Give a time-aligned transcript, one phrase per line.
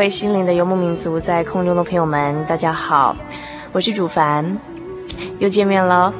[0.00, 3.14] 位心灵的游牧民族，在空中的朋友们，大家好，
[3.70, 4.56] 我是主凡，
[5.38, 6.10] 又见面了，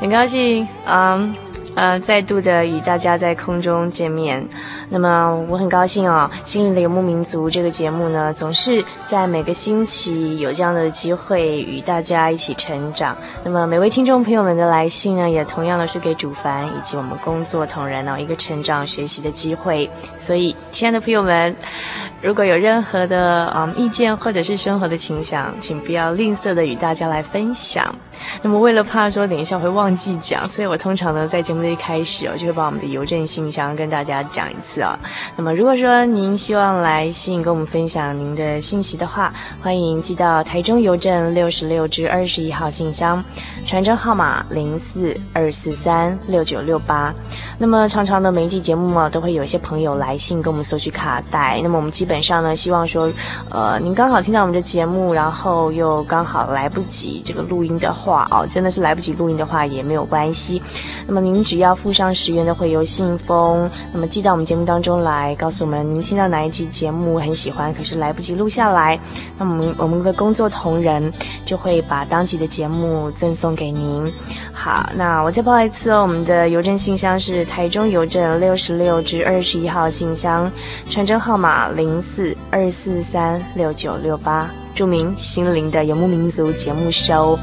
[0.00, 1.32] 很高兴，嗯，
[1.80, 4.46] 呃，再度的与大家在空中见面。
[4.90, 13.16] 那么我很高兴哦，《心灵的游牧民族》这个节目呢，总是在每个星期有这样的机会与大家一起成长。
[13.42, 19.88] 那么每位听众朋友们的来信呢，也同样的是给主凡以及我们工作同仁呢一个成长学习的机会。
[20.18, 21.56] 所以，亲爱的朋友们，
[22.20, 27.86] 如果有任何的嗯意见或者是生活的情想，请不要吝啬的与大家来分享。
[28.42, 35.08] 那么，为了怕说等一下会忘记讲，所以我通常呢在节目的一开始哦，就会把我们的邮政信箱跟大家讲一次啊、哦。
[35.36, 39.32] 那么，如果说您希望来信跟我们分享您的信息的话，
[39.62, 43.22] 欢迎寄到台中邮政六十六至二十一号信箱，
[43.64, 47.14] 传真号码零四二四三六九六八。
[47.58, 51.60] 那么，常常的每一季节目嘛，都会有一些朋友来信跟我们索取卡带。
[51.62, 53.10] 那么，我们基本上呢，希望说，
[53.50, 58.09] 呃，您刚好听到我们的节目，然后又刚好来不及这个录音的话。
[58.10, 60.60] 话哦，真的是来不及录音的话也没有关系。
[61.06, 68.98] 那么您只要附上十元的回邮信封，那么寄到我们节目当中来，告诉我们您听到哪一集节目很喜欢，可是来不及录下来，
[69.38, 71.12] 那么我们的工作同仁
[71.44, 74.12] 就会把当集的节目赠送给您。
[74.52, 80.50] 好，那我再报一次哦，我们的邮政信箱是台中邮政六十六至二十一号信箱，
[80.88, 87.38] 传真号码零四二四三六九六八，注明心灵的游牧民族节目收。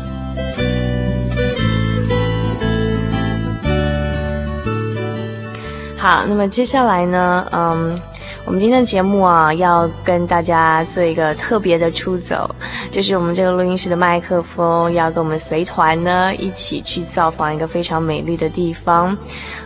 [5.98, 8.00] 好，那么接下来呢，嗯。
[8.48, 12.50] 我们今天的节目啊，要跟大家做一个特别的出走，
[12.90, 19.16] 就是我们这个录音室的麦克风要跟我们随团呢一起去造访一个非常美丽的地方。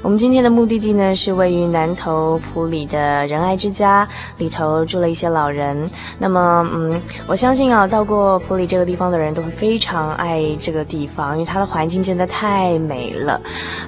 [0.01, 4.05] 我们今天的目的地呢是位于南投埔里的仁爱之家，
[4.39, 5.87] 里头住了一些老人。
[6.17, 13.39] 那么，嗯，我相信啊，到过埔里这个地方的人都会非常爱这个地方，因为它的环境真的太美了。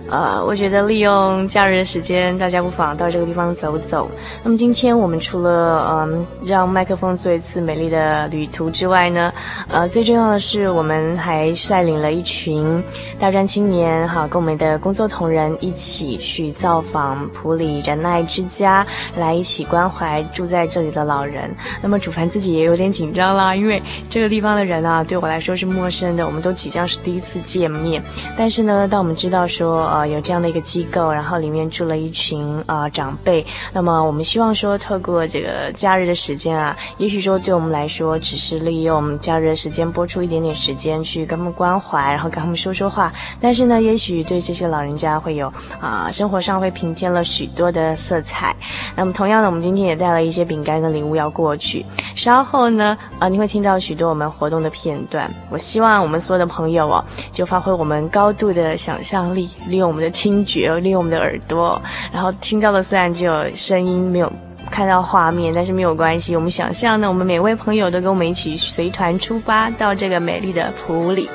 [0.08, 4.08] 呃，我觉得利用假日的时间，大家不妨到这个地方走走。
[4.44, 4.83] 那么今天。
[4.84, 9.34] 今天我们除了嗯让麦克风做一次美丽的旅途之外呢，
[9.70, 12.84] 呃，最重要的是我们还率领了一群
[13.18, 18.86] 大专青年哈，跟我们的工作同仁一起去造访普里仁爱之家，
[19.16, 21.50] 来一起关怀住在这里的老人。
[21.82, 28.04] 那么主凡自己也有点紧张啦，因为这个地方的人啊对我来说是陌生的，我们都即将是第一次见面。
[28.38, 34.73] 但是呢，当我们知道说呃有这样的一个机构，然后里面住了一群呃长辈，那么我们希望说。
[34.78, 43.12] 透过这个假日的时间啊，也许说对我们来说，只是利用假日的时间播出一点点时间去跟他们关怀，然后跟他们说说话。
[43.40, 48.56] 但是呢，也许对这些老人家会有啊、生活上会平添了许多的色彩。
[48.96, 51.86] 那么同样的，我们今天也带了一些饼干跟礼物要过去。
[52.16, 55.30] 稍后呢，啊、你会听到许多我们活动的片段。
[55.50, 61.82] 我希望我们所有的朋友哦，就发挥我们高度的想象力，利用我们的听觉，利用我们的耳朵，
[62.12, 64.32] 然后听到的虽然只有声音，没有。
[64.72, 66.36] 看到画面，但是没有关系。
[66.36, 71.30] 我们想象呢，我们每位朋友都跟我们一起随团出发到这个美丽的普里。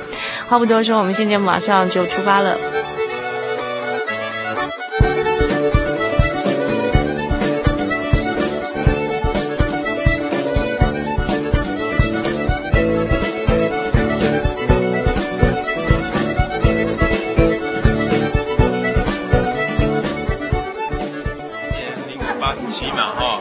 [0.47, 2.57] 话不多说，我们现在马上就出发了。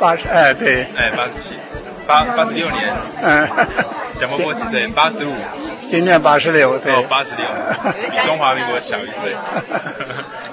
[0.01, 0.87] 八十，哎，对。
[0.97, 1.55] 哎，八十七，
[2.07, 2.93] 八八十六年。
[3.23, 3.49] 嗯。
[4.19, 4.87] 蒋伯伯几岁？
[4.89, 5.33] 八十五。
[5.91, 6.93] 今年八十六，对。
[6.93, 7.45] 哦，八十六，
[8.11, 9.35] 比中华民国小一岁。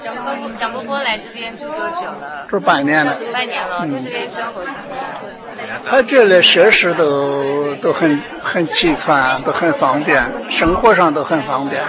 [0.00, 2.46] 蒋伯伯，蒋伯伯来这边住多久了？
[2.48, 3.16] 住半年了。
[3.32, 5.80] 半年了，在这边生活怎么样？
[5.90, 11.82] 他这里设施都都很很齐全，都很方便，生活上都很方便。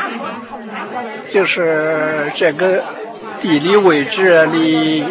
[1.30, 2.82] 就是这个
[3.40, 5.06] 地理位置离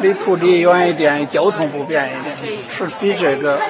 [0.00, 3.60] 离土地远一点，交通不便一点，是比这个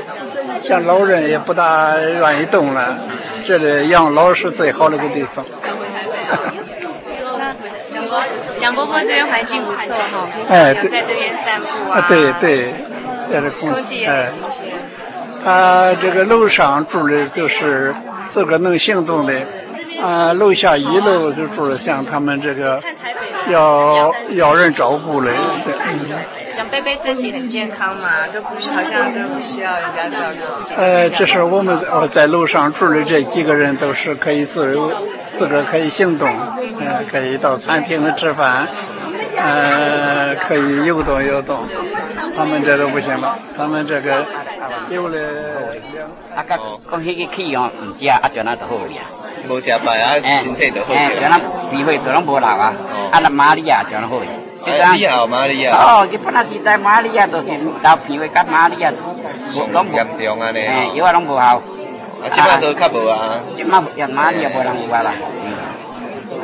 [0.61, 2.99] 像老人也不大愿意动了。
[3.44, 5.44] 这里养老是最好的一个地方。
[8.56, 12.06] 蒋伯伯这边环境不错哈，哎，在这边散步啊。
[12.09, 12.73] 对对，
[13.31, 14.69] 这里空气也很新鲜。
[15.44, 17.94] 他这个楼上住的就是
[18.26, 19.35] 自个能行动的，
[20.05, 22.81] 啊，楼下一楼就住了像他们这个
[23.49, 25.31] 要要人照顾的。
[26.55, 30.75] 像贝贝身体很健康嘛，都不需好像都不需要人家照顾自己。
[30.77, 34.93] 呃，这是我们哦在楼上住的这几个人都是可以自由，
[35.31, 36.29] 自个可以行动，
[36.81, 38.69] 呃，可以到餐厅里吃饭，
[39.37, 41.61] 呃，可以游动游动。
[42.37, 44.25] 他们这都不行了，他们这个
[44.91, 45.17] 有了
[45.93, 46.07] 两。
[46.37, 46.59] 啊，讲
[46.91, 49.03] 讲迄个气哦，唔食啊，就那就好呀。
[49.49, 50.93] 无食饭啊，身体就好。
[50.93, 51.39] 哎，就那
[51.71, 52.73] 脾胃都拢无老啊，
[53.13, 54.21] 啊那玛利亚就那好。
[54.97, 55.77] 你好，玛利亚。
[55.77, 57.51] 哦，日本那时代玛利亚都是
[57.83, 58.93] 到脾胃甲玛利亚，
[59.73, 60.59] 拢严重啊呢。
[60.59, 61.43] 哎，药啊拢无效。
[61.45, 63.39] 啊，即摆都较无啊。
[63.55, 65.13] 即摆药玛利亚无人有啊啦。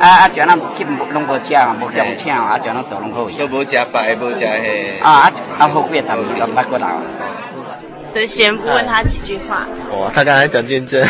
[0.01, 0.83] 啊啊，就那去
[1.13, 3.29] 拢无食，无用请啊，就那都拢好。
[3.29, 5.03] 都无食饭，无食迄。
[5.03, 6.89] 啊啊，啊好几个十年都捌过来。
[8.09, 9.67] 所以先不问他几句话。
[9.91, 11.05] 哇，他刚才讲见证。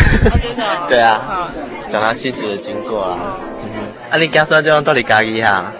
[0.89, 1.49] 对啊。
[1.89, 3.17] 讲他妻子的经过啊。
[3.63, 3.69] 嗯。
[4.11, 5.71] 啊，你刚说这种到底家己哈？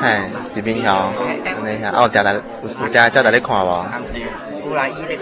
[0.00, 0.20] 嘿，
[0.52, 0.84] 这边有，
[1.62, 3.86] 等一下，哦，定来，有定叫大家看无？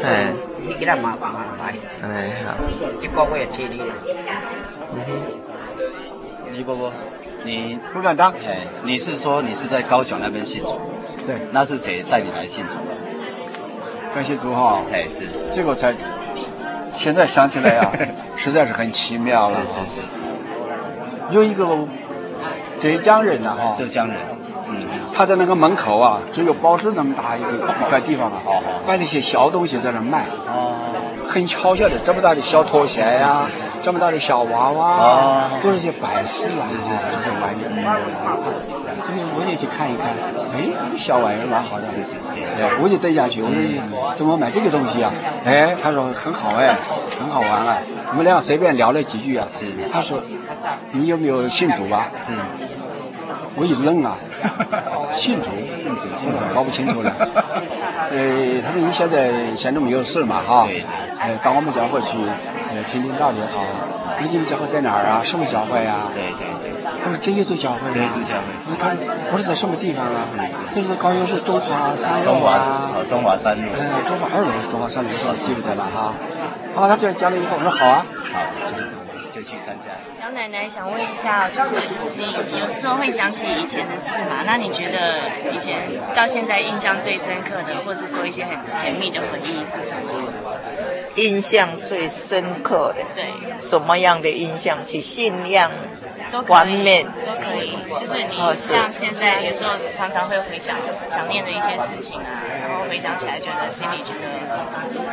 [0.03, 0.27] 嘿，
[0.67, 1.31] 你给他嘛嘛
[1.61, 2.55] 来，哎好。
[3.01, 3.83] 这个月七哩。
[4.95, 5.09] 嗯哼。
[6.57, 6.91] 李伯伯，
[7.45, 8.33] 你不敢当？
[8.33, 10.81] 哎，你是说你是在高雄那边信主？
[11.27, 11.37] 对。
[11.51, 14.15] 那是谁带你来信主的？
[14.15, 14.81] 感谢主哈。
[14.91, 15.29] 哎是。
[15.55, 15.95] 这个才，
[16.95, 17.93] 现在想起来啊，
[18.37, 19.47] 实在是很奇妙了。
[19.47, 20.01] 是是是。
[21.31, 21.67] 有一个
[22.81, 23.75] 浙江人呐哈。
[23.77, 24.17] 浙江人。
[25.13, 28.41] 他在那个门口啊，只有报纸那么大一个一块地方啊，
[28.87, 30.25] 摆那些小东西在那卖，
[31.27, 33.43] 很巧笑的，这么大的小拖鞋呀，
[33.83, 37.69] 这么大的小娃娃，都是些摆饰啊，是是是，这些玩意儿，
[39.03, 40.07] 所以我也去看一看，
[40.55, 42.33] 哎，小玩意儿蛮好的，是是是，
[42.81, 45.13] 我就带下去，我说怎么买这个东西啊？
[45.45, 46.75] 哎，他说很好哎，
[47.19, 47.79] 很好玩啊，
[48.11, 50.19] 我们俩随便聊了几句啊，是是，他说
[50.93, 52.09] 你有没有信主啊？
[52.19, 52.33] 是。
[53.59, 54.15] 我一愣啊，
[55.15, 57.11] 信主，信主，信主，搞不清楚了。
[58.11, 60.67] 呃，他说你现在闲着没有事嘛，哈，
[61.21, 62.19] 呃，到我们教会去，
[62.73, 63.65] 呃，听听道理好。
[64.19, 65.21] 你你们教会在哪儿啊？
[65.23, 66.09] 什么教会啊？
[66.15, 66.73] 对对对。
[67.05, 67.81] 他说这一所教会。
[67.93, 68.49] 这一所教会。
[68.65, 68.97] 你看，
[69.31, 70.25] 我说在什么地方啊？
[70.25, 70.65] 是是。
[70.75, 72.25] 就是高雄市中华三路啊。
[72.25, 72.57] 中华
[72.97, 73.69] 哦，中华三路。
[73.77, 76.15] 呃，中华二路是中华三路，是记不得了哈。
[76.75, 78.07] 好，他这样讲了以后，我说好啊。
[78.33, 78.73] 好，就
[79.29, 79.93] 就去参加。
[80.27, 81.77] 老奶奶想问一下，就是
[82.17, 84.43] 你有时候会想起以前的事嘛？
[84.45, 85.21] 那你觉得
[85.55, 90.33] 以前到现在印象最深刻的，或是说一些很甜蜜的回忆是什么？
[91.15, 93.27] 印象最深刻的，对，
[93.61, 94.85] 什么样的印象？
[94.85, 95.71] 是信仰
[96.45, 100.75] 方面都可以，就是你像现在有时候常常会回想
[101.09, 102.43] 想念的一些事情啊，
[102.89, 104.27] 回想起来觉得心里觉得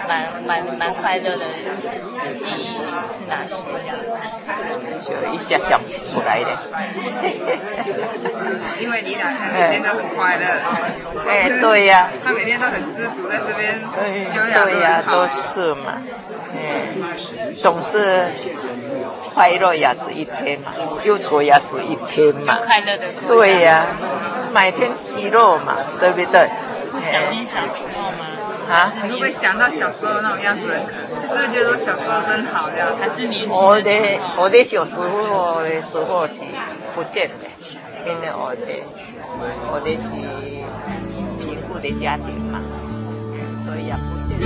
[0.07, 1.45] 蛮蛮蛮快乐的
[2.37, 3.65] 记忆是哪些？
[3.81, 4.05] 这样子
[5.01, 6.49] 就一下想不出来的。
[8.79, 10.45] 因为你俩每天都很快乐。
[11.27, 12.09] 哎，对呀。
[12.23, 13.79] 他每天都很知足，在这边
[14.53, 16.01] 对呀，都是嘛。
[16.53, 18.27] 嗯，总是。
[19.33, 20.71] 快乐也是一天嘛，
[21.03, 22.59] 忧愁也是一天嘛。
[22.63, 23.05] 快乐的。
[23.27, 23.87] 对呀，
[24.53, 26.47] 每天喜乐嘛，对不对？
[27.03, 28.25] 会想念小时候吗？
[28.69, 28.91] 啊？
[29.03, 31.21] 你会不会想到小时候那种样子很可爱？
[31.21, 33.91] 就是会觉得说小时候真好这样，还是年轻的我的
[34.37, 36.43] 我的小时候的时候是
[36.95, 37.45] 不见的，
[38.05, 38.65] 因为我的
[39.71, 40.09] 我的是
[41.39, 42.61] 贫苦的家庭嘛，
[43.55, 44.39] 所以也不见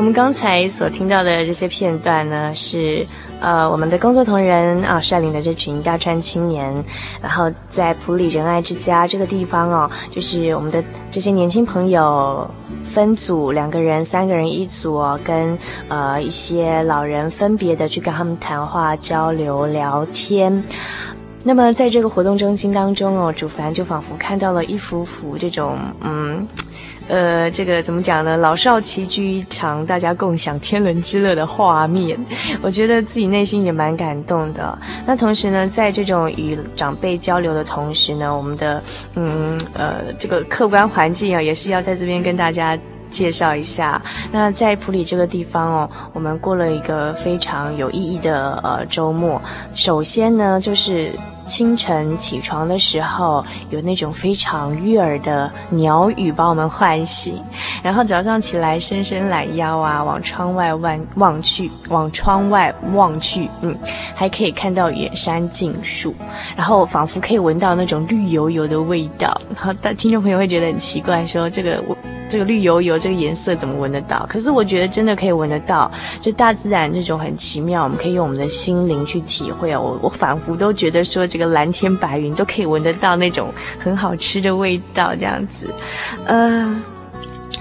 [0.00, 3.06] 我们刚才所听到的这些片段呢，是
[3.38, 6.72] 呃，我们的工作同仁啊，率领的这群大川青年，
[7.20, 12.50] 然后在普里仁爱之家这个地方哦，就是我们的这些年轻朋友
[12.82, 20.64] 分组，两个人、三个人一组哦，跟呃一些老人分别的去跟他们谈话、交流、聊天。
[21.44, 26.48] 那么在这个活动中心当中哦，主凡就仿佛看到了一幅幅这种嗯。
[27.10, 28.36] 呃，这个怎么讲呢？
[28.36, 32.16] 老少齐聚一场，大家共享天伦之乐的画面，
[32.62, 34.78] 我觉得自己内心也蛮感动的。
[35.04, 38.80] 那同时呢，在这种与长辈交流的同时呢，我们的
[39.16, 42.78] 嗯呃这个客观环境啊，也是要在这边跟大家
[43.10, 44.00] 介绍一下。
[44.30, 49.42] 那在普里这个地方哦，我们过了一个非常有意义的呃周末。
[49.74, 51.10] 首先呢，就是。
[51.50, 57.42] 清晨起床的时候，有那种非常悦耳的鸟语把我们唤醒，
[57.82, 63.76] 然后早上起来伸伸懒腰啊，往窗外望望去，往窗外望去，嗯，
[64.14, 66.14] 还可以看到远山近树，
[66.56, 69.40] 然后仿佛可以闻到那种绿油油的味道。
[69.56, 71.96] 然后，听众朋友会觉得很奇怪，说这个我。
[72.30, 74.24] 这个绿油油这个颜色怎么闻得到？
[74.28, 79.76] 可是我觉得真的可以闻得到，就大自然这种很奇妙，我们可以用我们的心灵去体会。
[79.76, 85.66] 我我仿佛都觉得说，这个蓝天白云都可以闻得到那种很好吃的味道，这样子，
[86.26, 86.80] 呃。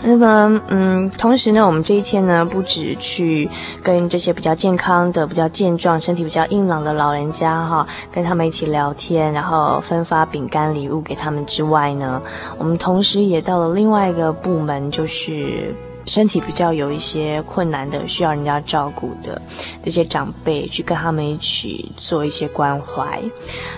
[0.01, 3.49] 那么，嗯，同时呢，我们这一天呢，不止去
[3.83, 12.21] 跟这些比较健康的、比较健壮、身体比较硬朗的老人家哈，跟他们一起聊天，然后分发饼干礼物给他们之外呢，
[12.57, 15.75] 我们同时也到了另外一个部门，就是
[16.05, 19.39] 身体比较有一些困难的、需要人家照顾的
[19.83, 23.21] 这些长辈，去跟他们一起做一些关怀。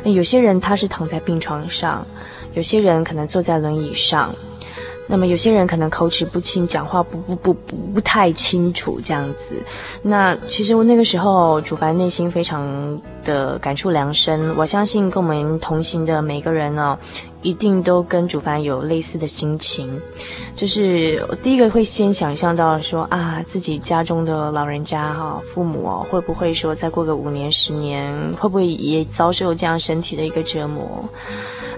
[0.04, 2.06] 那有些人他是躺在病床上，
[2.54, 4.34] 有些人可能坐在轮椅上。
[5.12, 9.62] 那么有些人可能口齿不清，讲话不不不不不太清楚这样子。
[10.02, 14.56] 那其实我那个时候，主凡内心非常的感触良深。
[14.56, 16.98] 我相信跟我们同行的每个人呢，
[17.42, 20.00] 一定都跟主凡有类似的心情。
[20.56, 31.08] 就是第一个会先想象到说啊，自己家中的老人家哈，父母哦，会不会说再过个五年十年，会不会也遭受这样身体的一个折磨？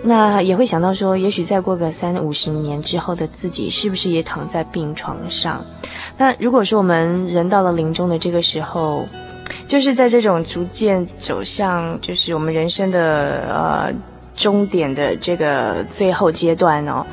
[0.05, 5.63] 那也会想到说，也许再过个三五十年之后的自己，是不是也躺在病床上？
[6.17, 9.07] 那如果说我们人到了临终的这个时候，
[9.65, 13.93] 就是在这种逐渐走向，就是我们人生的呃
[14.35, 17.05] 终点的这个最后阶段哦。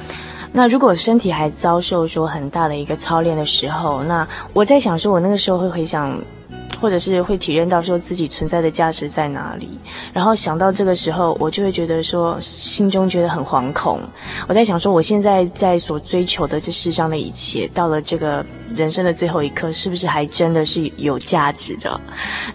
[0.53, 6.21] 那如果身体还遭受说很大的一个操练的时候，那我在想说，我那个时候会回想。
[6.81, 9.69] 或者是会体认到说自己存在的价值在哪里，
[10.13, 14.01] 然后想到这个时候，我就会觉得说心中觉得很惶恐。
[14.49, 18.45] 我在想说，我现在在所追求的这世上的一切，到了这个
[18.75, 22.01] 人生的最后一刻，是不是还真的是有价值的？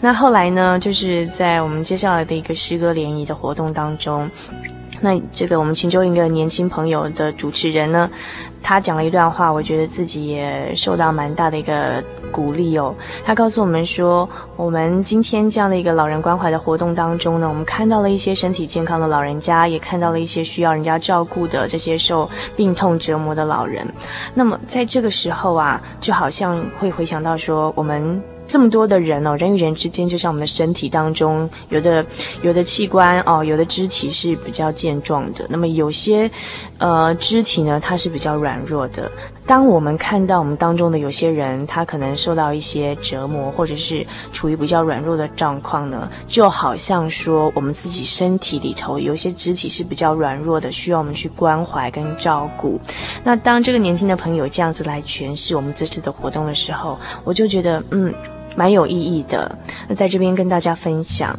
[0.01, 4.29] 那后来呢，就是在我们接下来的一个诗歌联谊的活动当中，
[5.05, 8.09] 那这个我们请就一个年轻朋友的主持人呢。
[8.63, 12.95] 他讲了一段话，我觉得自己也受到蛮大的一个鼓励哦。
[13.23, 23.87] 他告诉我们说，我们今天这样的一个老人关怀的活动当中呢，我们看到了一些身体健康的老人家，也看到了一些需要人家照顾的这些受病痛折磨的老人。
[24.33, 28.19] 那么在这个时候啊，就好像会回想到说，我们。
[28.47, 32.05] 这么多的人哦，人与人之间，就像我们的身体当中，有的
[32.41, 36.29] 有的器官哦，有的肢体是比较健壮的，那么有些
[36.77, 39.11] 呃肢体呢，它是比较软弱的。
[39.47, 52.79] 当我们看到我们当中的有些人，他可能受到一些折磨，或者是处于比较软弱的状况呢，就好像说我们自己身体里头有些肢体是比较软弱的，需要我们去关怀跟照顾。
[53.23, 58.11] 那当这个年轻的朋友这样子来诠释我们这次的活动的时候，我就觉得嗯。
[58.55, 59.57] 蛮有意义的，
[59.87, 61.37] 那在这边跟大家分享。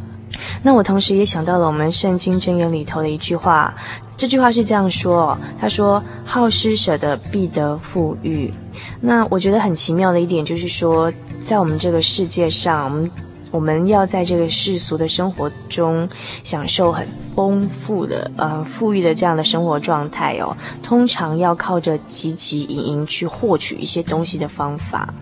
[0.63, 3.75] 那我同时也想到了我们圣经箴言里头的一句话，
[4.17, 8.53] 这句话是这样说：他说，好施舍的必得富裕。
[9.01, 13.11] 那我觉得很奇妙的一点就是说，在我们这个世界上，我们。
[13.51, 16.09] 我们要在这个世俗的生活中
[16.43, 25.13] 享受很丰富的、呃富裕的这样的生活状态哦，通常要靠着汲汲营营去获取一些东西的方法，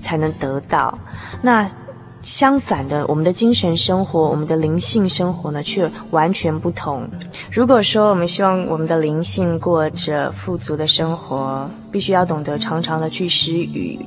[0.00, 0.98] 才能得到。
[1.42, 1.70] 那。
[2.24, 7.06] 相反的，我们的精神生活，我们的灵性生活呢，却完全不同。
[7.52, 13.98] 如果说我们希望我们的灵性过着富足的生活，必须要懂得常常的去施予。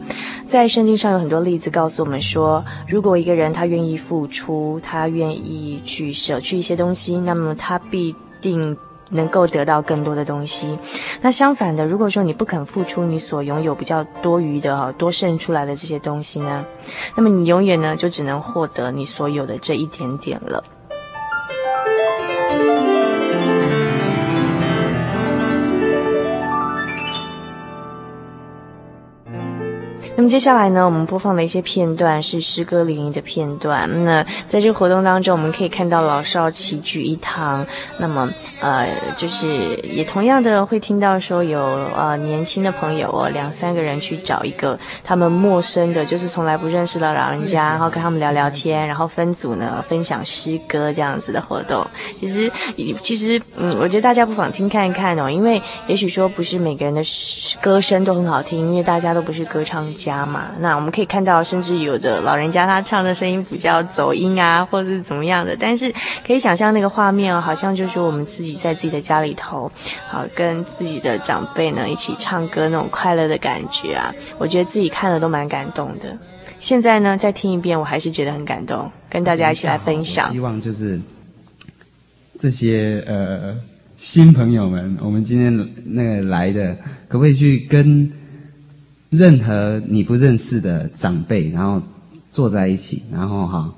[0.44, 8.76] 在圣经上有很多例子告诉我们说，如果一个人他愿意付出，他愿意去舍去一些东西，那么他必定。
[9.10, 10.78] 能够得到更多的东西，
[11.22, 16.66] 那相反的，如果说你不肯付出你所拥有比较多余的哈多剩出来的这些东西呢，
[17.16, 20.64] 那么你永远呢就只能获得你所有的这一点点了。
[30.20, 33.88] 那么接下来呢，我们播放的一些片段是诗歌联谊的片段。
[34.04, 37.64] 那在这个活动当中，我们可以看到老少齐聚一堂。
[38.00, 38.28] 那么，
[38.60, 39.48] 呃，就是
[39.84, 41.62] 也同样的会听到说有
[41.96, 51.86] 呃年轻的朋友哦，两三个人去找一个他们陌生的，就是从来不认识的老人家，然后跟他们聊聊天，然后分组呢分享诗歌这样子的活动。
[52.20, 52.52] 其实，
[53.04, 57.04] 其实，嗯，我觉得大家不妨听看一看哦，因为也许说不是每个人的
[57.62, 60.07] 歌声都很好听，因为大家都不是歌唱家。
[60.08, 65.58] 家嘛，那我们可以看到，甚至有的老人家他唱的声音比较走音啊，或者是怎么样的。
[65.60, 65.94] 但是
[66.26, 69.70] 可以想象那个画面哦，好像就是我们自己在自己的家里头，
[70.08, 76.18] 好跟自己的长辈呢一起唱歌那种快乐的感觉啊，我觉得自己看了都蛮感动的。
[76.58, 80.32] 现在呢，再听一遍，我还是觉得很感动，跟大家一起来分享。
[80.32, 80.98] 希望就是
[82.40, 83.56] 这些呃
[83.98, 85.54] 新朋友们，我们今天
[85.86, 86.74] 那个来的，
[87.10, 88.10] 可不可以去跟？
[89.10, 91.82] 任何你不认识的长辈，然后
[92.30, 93.74] 坐在一起，然后哈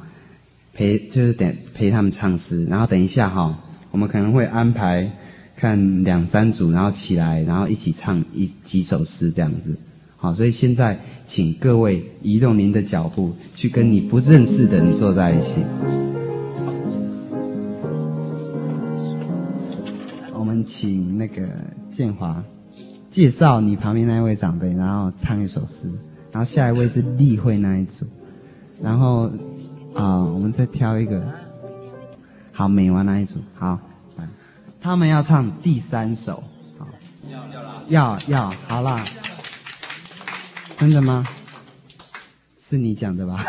[0.74, 3.58] 陪，就是等陪他们唱诗，然后等一下哈，
[3.92, 5.08] 我们可能会安排
[5.56, 9.78] 看两三组，然后起来，然后一起唱一几首诗这样子。
[10.18, 15.62] 好，所以现在请各位移动您的脚步，去跟你不认识的人坐在一起。
[20.34, 21.44] 我们请那个
[21.92, 22.44] 建华。
[23.10, 25.90] 介绍你旁边那一位长辈，然后唱一首诗，
[26.32, 28.06] 然后下一位是例会那一组，
[28.82, 29.30] 然后
[29.96, 31.22] 啊、我们再挑一个，
[32.52, 33.80] 好，美完那一组，好，
[34.80, 36.44] 他们要唱第三首，
[36.78, 36.88] 好，
[37.88, 39.04] 要要，好啦，
[40.78, 41.28] 真的吗？
[42.60, 43.44] 是你讲的吧？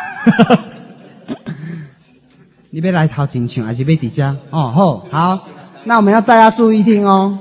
[2.70, 4.34] 你别来掏金枪，还是别底下？
[4.48, 5.48] 哦，好，好，
[5.84, 7.38] 那我们要大家注意听哦，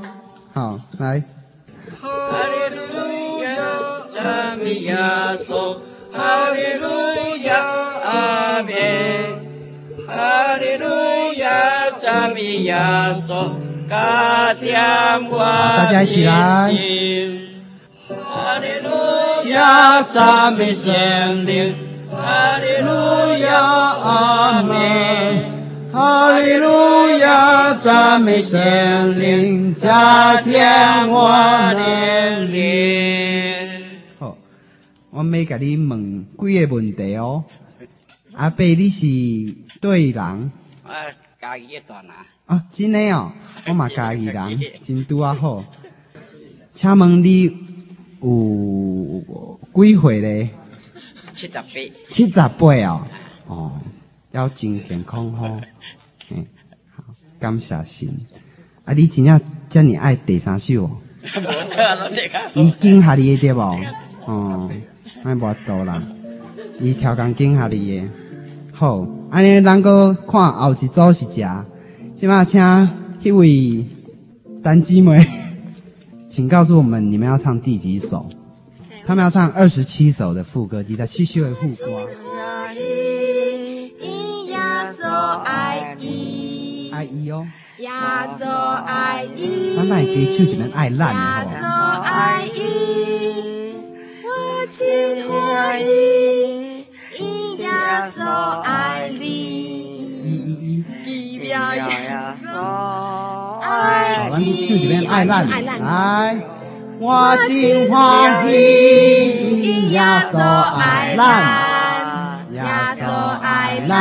[0.52, 1.24] 好，来。
[4.86, 6.88] 亚索，哈利路
[7.44, 7.56] 亚，
[8.04, 8.74] 阿门，
[10.08, 13.56] 哈利路亚，赞美亚索，
[13.90, 14.80] 加添
[15.30, 17.50] 我信心。
[18.10, 20.92] 哈利路亚，赞美圣
[21.46, 21.76] 灵，
[22.12, 23.54] 哈利路亚，
[24.04, 24.74] 阿门，
[25.94, 31.30] 哈利路亚，赞美神灵，加添我
[31.74, 33.69] 年龄。
[35.12, 37.44] 我要甲你问几个问题哦，
[38.34, 39.08] 阿伯你是
[39.82, 40.22] 对人？
[40.84, 40.94] 啊，
[41.42, 42.26] 家己一段啊。
[42.46, 43.32] 啊，真诶哦，
[43.68, 45.64] 我嘛家己人， 真拄啊好。
[46.72, 47.46] 请问你
[48.22, 50.50] 有几岁咧？
[51.34, 51.64] 七十八。
[52.10, 52.48] 七十八
[52.88, 53.08] 哦，
[53.48, 53.72] 哦，
[54.32, 55.60] 要真健康哦。
[56.30, 56.46] 嗯，
[56.96, 57.04] 好，
[57.40, 58.10] 感谢神。
[58.86, 61.02] 啊，你真正这么爱第三首 哦？
[62.54, 63.60] 已经下你的对无？
[64.26, 64.70] 哦。
[65.24, 66.02] 爱无多啦，
[66.80, 68.10] 伊调工经下哩耶。
[68.74, 71.46] 好，安尼咱搁看后一组是谁？
[72.16, 72.62] 即马请
[73.22, 73.86] 迄位
[74.64, 75.26] 单机妹，
[76.30, 78.28] 请告诉我们你们要唱第几首？
[79.06, 81.92] 他们要唱二十七首的副歌，记得继续为副歌。
[85.46, 87.46] 爱伊，爱伊哦。
[89.76, 93.09] 咱来给唱一遍爱咱的好。
[94.70, 94.86] 亲
[95.32, 96.86] 爱的，
[97.18, 97.68] 因耶
[98.12, 98.22] 稣
[98.62, 102.48] 爱你，伊耶稣
[103.62, 105.08] 爱你。
[105.80, 106.38] 来，
[107.00, 108.52] 我真欢喜，
[109.64, 110.00] 伊耶
[110.32, 111.20] 稣爱咱，
[112.52, 112.62] 耶
[112.96, 113.02] 稣
[113.42, 113.92] 爱咱，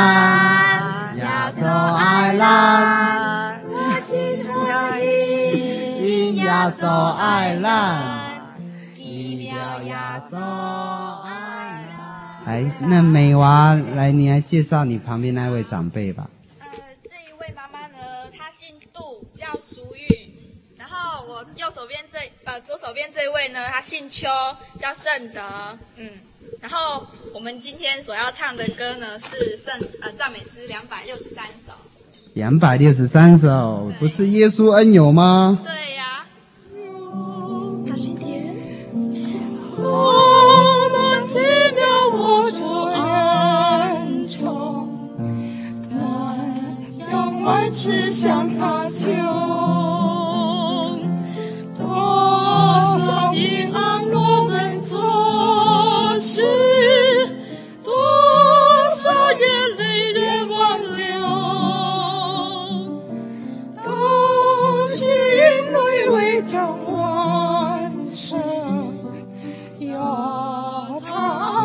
[1.15, 1.25] 耶
[1.59, 1.61] 稣
[1.95, 2.43] 爱咱。
[3.65, 3.73] 我
[4.05, 4.11] 真
[4.45, 4.53] 欢
[4.99, 5.03] 喜，
[6.05, 6.45] 因耶
[6.79, 6.81] 稣
[7.15, 8.18] 爱咱。
[12.45, 16.29] 来，那美娃，来，你来介绍你旁边那位长辈吧。
[16.59, 16.67] 呃，
[17.03, 17.97] 这一位妈妈呢，
[18.35, 20.33] 她姓杜，叫淑玉。
[20.77, 24.27] 然后我右手边这，呃，左手边这位呢，她姓邱，
[24.77, 25.41] 叫圣德。
[25.97, 26.09] 嗯，
[26.59, 31.73] 然后我们今天所要唱的歌呢，是圣呃赞美诗两百六十三首。
[32.33, 35.59] 两百六十三首，不是耶稣恩友吗？
[35.63, 36.25] 对呀、啊。
[39.81, 41.39] 多么奇
[41.75, 41.79] 妙，
[42.11, 42.19] 我
[42.51, 42.99] 驻点
[44.27, 44.37] 中
[45.89, 45.97] 南
[46.91, 49.07] 疆，万驰向他乡。
[51.77, 51.85] 多
[52.79, 54.99] 少平安，我们做
[56.19, 56.43] 诗，
[57.83, 57.93] 多
[58.89, 60.57] 少眼泪也挽
[60.97, 61.07] 留，
[63.83, 63.87] 都
[64.85, 68.35] 是因为这黄色。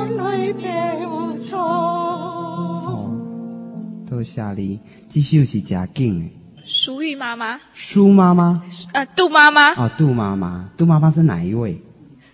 [0.04, 1.56] 他来陪我走。
[4.06, 6.24] 多谢你，这首是真紧的。
[6.66, 8.62] 淑玉妈妈，苏妈妈，
[8.92, 9.74] 呃，杜妈妈。
[9.74, 11.78] 哦，杜妈妈，杜妈妈是哪一位？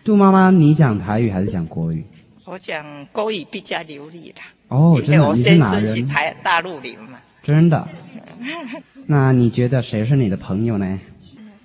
[0.03, 2.05] 杜妈妈，你讲台语还是讲国语？
[2.45, 4.43] 我讲国语比较流利啦。
[4.69, 7.19] 哦，真的，我先生是台大陆人嘛。
[7.43, 7.89] 真的。
[9.07, 11.01] 那你觉得谁是你的朋友呢？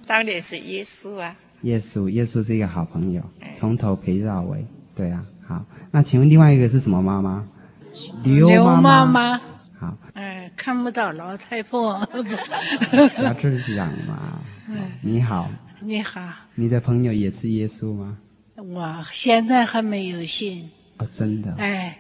[0.06, 1.36] 当然是耶稣啊。
[1.62, 4.64] 耶稣，耶稣是一个好朋友，从头陪到尾。
[4.96, 5.66] 对啊，好。
[5.92, 7.46] 那请问另外一个是什么妈妈？
[8.24, 9.38] 刘妈妈。
[9.80, 9.98] 好。
[10.14, 12.00] 哎，看不到老太婆。
[12.12, 12.18] 不
[13.24, 14.40] 要这样嘛。
[15.02, 15.50] 你好。
[15.82, 16.22] 你好。
[16.56, 18.18] 你的朋友也是耶稣吗？
[18.58, 20.70] 我现在还没有信。
[20.98, 21.54] 哦，真的。
[21.58, 21.98] 哎。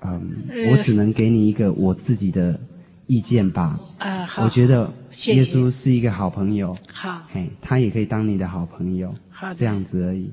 [0.00, 2.58] 嗯，我只能给你一个我自己的
[3.06, 3.78] 意见吧。
[3.98, 4.44] 啊，好。
[4.44, 4.92] 我觉得
[5.26, 6.76] 耶稣是一个好朋友。
[6.92, 7.22] 好。
[7.32, 9.12] 嘿，他也可以当你的好朋友。
[9.30, 9.52] 好。
[9.54, 10.32] 这样子而已。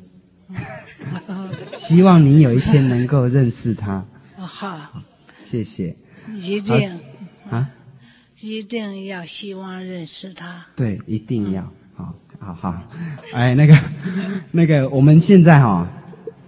[1.78, 4.04] 希望你有一天能够认识他。
[4.38, 5.04] 好。
[5.44, 5.96] 谢谢。
[6.34, 6.90] 一定。
[7.50, 7.70] 啊。
[8.40, 10.66] 一定要希望认识他。
[10.76, 11.62] 对，一定要。
[11.96, 12.84] 好，好好。
[13.34, 13.78] 哎，那个，
[14.52, 15.88] 那个，我们现在哈，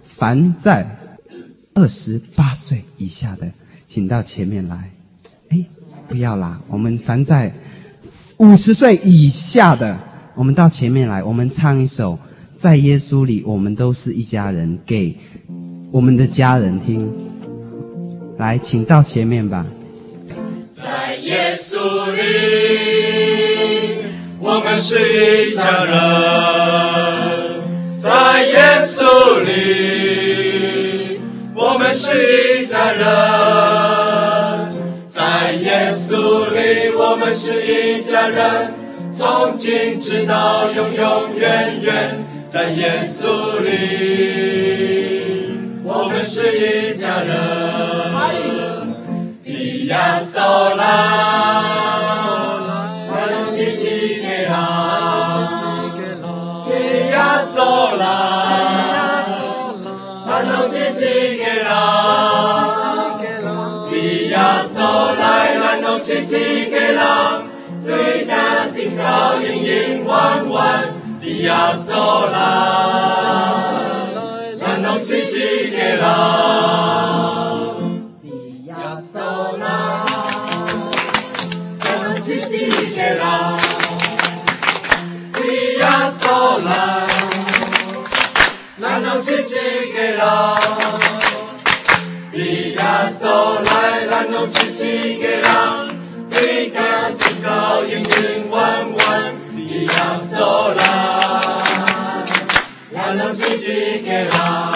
[0.04, 0.86] 凡在。
[1.78, 3.46] 二十八岁以下的，
[3.86, 4.90] 请到前面来。
[5.50, 5.62] 哎，
[6.08, 7.52] 不要啦，我们凡在
[8.38, 9.94] 五十岁以下的，
[10.34, 11.22] 我们到前面来。
[11.22, 12.14] 我们唱一首
[12.56, 15.14] 《在耶稣里，我们都是一家人》，给
[15.90, 17.06] 我们的家人听。
[18.38, 19.66] 来，请到前面吧。
[20.72, 22.18] 在耶稣里，
[24.40, 24.96] 我们是
[25.46, 25.94] 一家人。
[27.98, 31.20] 在耶稣里。
[31.58, 33.02] 我们是一家人，
[35.08, 38.74] 在耶稣里，我们是一家人，
[39.10, 43.68] 从今直到永永远远，在耶稣里，
[45.84, 47.28] 我们是一家人。
[49.44, 50.40] 地亚索
[50.74, 50.80] 拉，
[53.12, 54.56] 万能圣吉给拉，
[56.66, 56.70] 地
[57.12, 58.08] 亚索拉。
[60.26, 61.68] 万能圣吉给拉，
[63.90, 66.38] 利亚索来，万能圣吉
[66.70, 67.42] 给拉，
[67.78, 70.95] 最大的高音音弯弯，
[71.36, 72.38] 利亚索来，
[74.58, 76.06] 万能圣吉给拉，
[78.22, 79.20] 利亚索
[79.58, 79.66] 来，
[81.84, 83.52] 万能圣吉给拉，
[85.34, 87.04] 利亚索来。
[88.78, 89.54] 南农西吉
[89.92, 90.58] 给郎，
[92.32, 95.88] 咿呀嗦来，南农西吉给郎，
[96.30, 96.78] 对歌
[97.14, 98.60] 清高，音韵弯
[98.98, 101.25] 弯，咿呀嗦来，
[103.06, 104.72] 南农西吉给郎。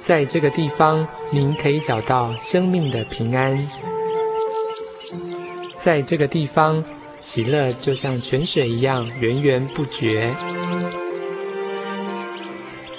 [0.00, 3.68] 在这个地方，您可以找到生命的平安。
[5.76, 6.82] 在这个地方，
[7.20, 10.34] 喜乐就像泉水一样源源不绝。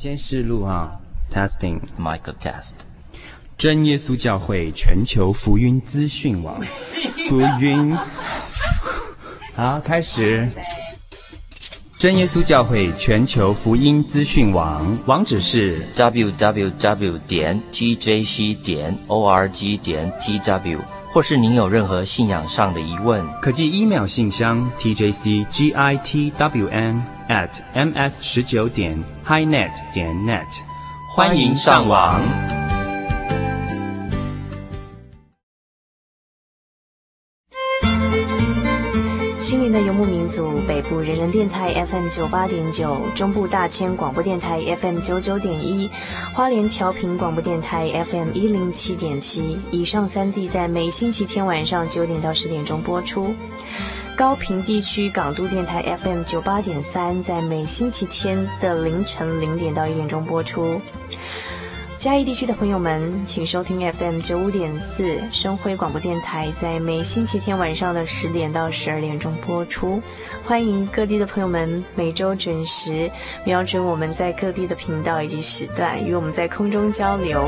[0.00, 0.92] 先试录啊
[1.30, 2.72] ，testing Michael test。
[3.58, 6.58] 真耶稣教会全球福音资讯网，
[7.28, 7.94] 福音。
[9.54, 10.48] 好，开始。
[11.98, 20.78] 真耶稣教会全球福音资讯网网址是 www 点 tjc 点 org 点 tw，
[21.12, 26.22] 或是您有任何信仰上的疑问，可寄 email 信箱 tjcgitwn
[27.30, 30.44] at ms 十九点 highnet 点 net，
[31.14, 32.20] 欢迎上网。
[39.38, 45.88] 心灵的游牧民族，北部人人电台 FM 九八点九，中部大千广播电台 FM 九九点一，
[46.34, 53.34] 花莲调频广播电台 FM 一零七点七，以上三地在每星期天晚上九点到十点钟播出。
[54.20, 60.78] 高屏地区港都电台 FM 九八点三，在每星期天的凌晨零点到一点钟播出。
[61.96, 70.02] 嘉义地区的朋友们，请收听 FM 九五点四生辉广播电台，在每星期天晚上的十点到十二点钟播出。
[70.44, 73.10] 欢迎各地的朋友们每周准时
[73.46, 77.42] 瞄准我们在各地的频道以及时段，与我们在空中交流。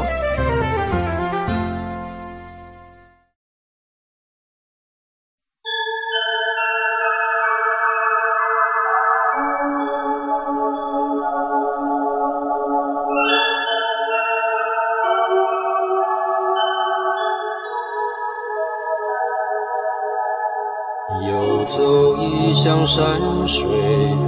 [23.46, 23.68] 水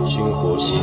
[0.06, 0.78] 寻获心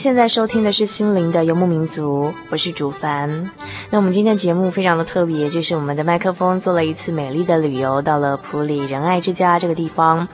[0.00, 3.50] 现在收听的是《心灵的游牧民族》，我是主凡。
[3.90, 10.26] 那我们今天节目非常的特别，就是我们的麦克风做了一次美丽的旅游，到了普里仁爱之家这个地方。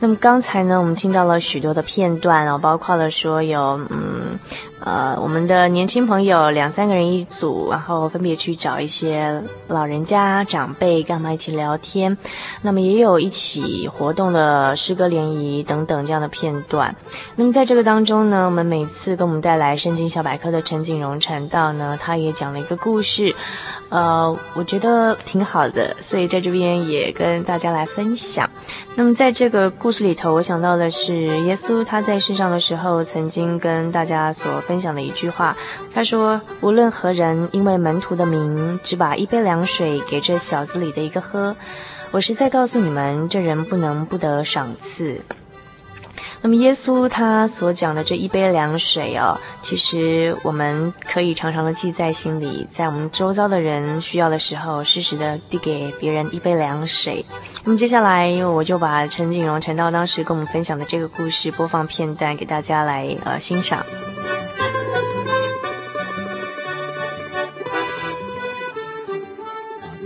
[0.00, 4.38] 那么刚才呢，我们听到了许多的片段哦，包括了说有嗯。
[4.86, 12.16] 呃，我们的年轻朋友两三个人一组，然后分别去找一些老人家长辈，干嘛一起聊天。
[12.62, 16.94] 那么也有一起活动的诗歌联谊等等这样的片段。
[17.34, 23.34] 那么在这个当中呢，我们每次给我们带来圣经小百科的陈景荣传道呢，他也讲了一个故事，
[23.88, 28.48] 呃，我觉得挺好的，所以在这边也跟大家来分享。
[28.94, 35.56] 那么在这个故事里头，我想到的是耶稣他在世上的时候，曾经跟大家所分享的一句话。
[35.92, 41.54] 他说：“无论何人因为门徒的名，只把一杯凉水给这小子里的一个喝，
[42.10, 45.20] 我实在告诉你们，这人不能不得赏赐。”
[46.46, 57.26] 那么耶稣他所讲的这一杯凉水哦，其实我们可以常常的记在心里，在我们周遭的人需要的时候，适时的递给别人一杯凉水。
[57.64, 63.84] 那么接下来我就把陈景荣陈道当时跟我们分享的这个故事播放片段给大家来呃欣赏。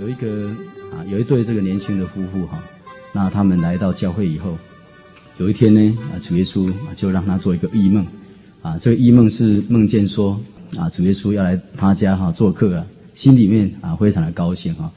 [0.00, 0.48] 有一个
[0.90, 2.58] 啊，有一对这个年轻的夫妇哈，
[3.12, 4.56] 那他们来到教会以后。
[5.40, 5.80] 有一天呢，
[6.12, 8.06] 啊，主耶稣就让他做一个异梦，
[8.60, 10.38] 啊，这个异梦是梦见说，
[10.76, 14.92] 啊，主耶稣要来他家哈做客啊，心里面啊非常的高兴哈。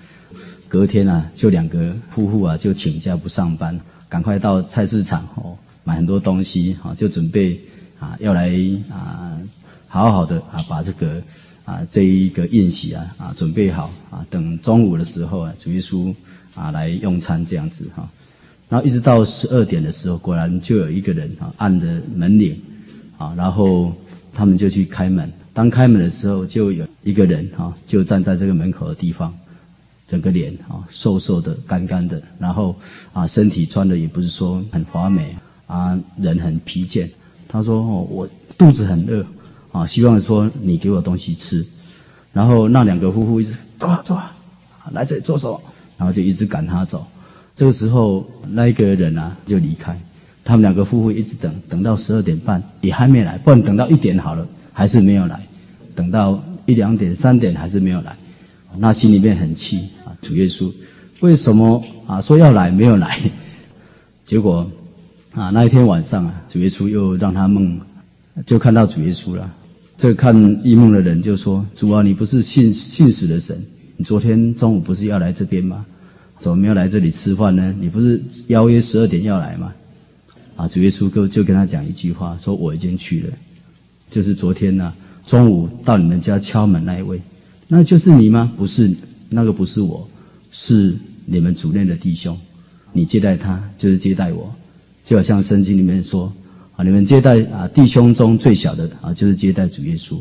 [0.68, 3.80] 隔天啊，就两个夫妇啊就请假不上班，
[4.10, 7.58] 赶快到菜市场哦买很多东西啊，就准备
[7.98, 8.52] 啊要来
[8.92, 9.40] 啊
[9.88, 11.24] 好好的啊把这个
[11.64, 16.14] 啊这一个宴席啊啊准备好啊，等中午的时候啊，主耶稣
[16.54, 18.06] 啊来用餐这样子哈。
[18.74, 22.60] 然后一直到十二点的时候，果然就有一个人啊按着门铃，
[23.20, 23.94] 啊，然后
[24.34, 25.32] 他们就去开门。
[25.54, 29.32] 当开门的时候，就有一个人啊就站在这个门口的地方，
[30.08, 32.76] 整个脸啊瘦瘦的、干干的，然后
[33.12, 35.36] 啊身体穿的也不是说很华美
[35.68, 37.08] 啊，人很疲倦。
[37.48, 39.24] 他说：“哦，我肚子很饿
[39.72, 41.64] 啊，希望说你给我东西吃。”
[42.34, 44.34] 然后那两个夫妇一直走啊走啊，
[44.94, 45.62] 来这里做什么？
[45.96, 47.06] 然后就一直赶他走。
[47.56, 49.96] 这个时候，那一个人啊就离开，
[50.44, 55.40] 他们两个夫妇一直等，等到十二点半也还没来，不然等到一点好了，还是没有来，
[55.94, 58.16] 等到一两点、三点还是没有来，
[58.78, 60.72] 那心里面很气啊，主耶稣，
[61.20, 63.20] 为什么啊说要来没有来？
[64.26, 64.68] 结果
[65.34, 67.80] 啊那一天晚上啊，主耶稣又让他梦，
[68.46, 69.50] 就看到主耶稣了。
[69.96, 73.64] 这个看异梦的人就说：“主啊，你不是信信使的神，
[73.96, 75.86] 你昨天中午不是要来这边吗？”
[76.44, 77.74] 怎么没有来这里吃饭呢？
[77.80, 79.74] 你不是邀约十二点要来吗？
[80.58, 83.30] 啊，主耶稣就就跟他讲一句话，说我已经去了，
[84.10, 84.94] 就是昨天呢、
[85.26, 87.22] 中午到你们家敲门那一位，
[87.70, 88.52] 那就是你吗？
[88.58, 88.94] 不是，
[89.30, 90.06] 那个不是我。
[90.52, 90.94] 是
[91.26, 92.38] 你们主内的弟兄，
[92.92, 94.54] 你接待他就是接待我，
[95.06, 96.32] 就好像圣经里面说
[96.76, 100.18] 啊，你们接待啊弟兄中最小的啊，就是接待主耶稣。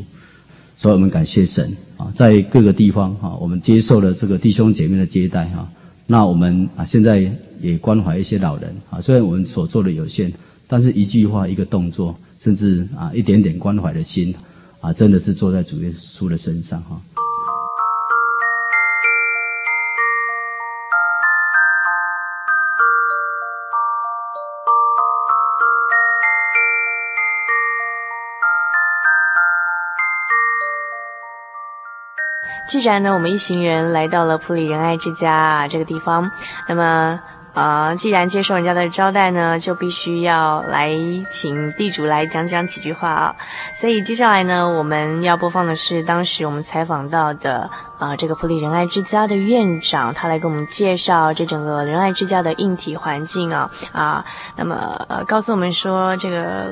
[0.77, 5.69] 所以我们感谢神啊，在各个地方哈，我们接受了这个弟兄姐妹的接待哈。
[6.05, 10.31] 那我们啊，现在也关怀一些老人啊，虽然我们所做的有限，
[10.67, 14.35] 但是一句话、一个动作，甚至啊一点点关怀的心
[14.81, 17.01] 啊，真的是坐在主耶稣的身上哈。
[32.67, 36.31] 既然呢，我们一行人来到了普里仁爱之家这个地方，
[36.67, 37.19] 那么
[37.53, 40.91] 呃，既然接受人家的招待呢，就必须要来
[41.29, 43.35] 请地主来讲讲几句话啊。
[43.79, 54.75] 所以接下来呢，我们要播放的是当时我们采访到的啊、这个普里仁爱之家的院长，他来给我们介绍这整个仁爱之家的硬体环境啊啊，那么，
[55.27, 56.71] 告诉我们说这个。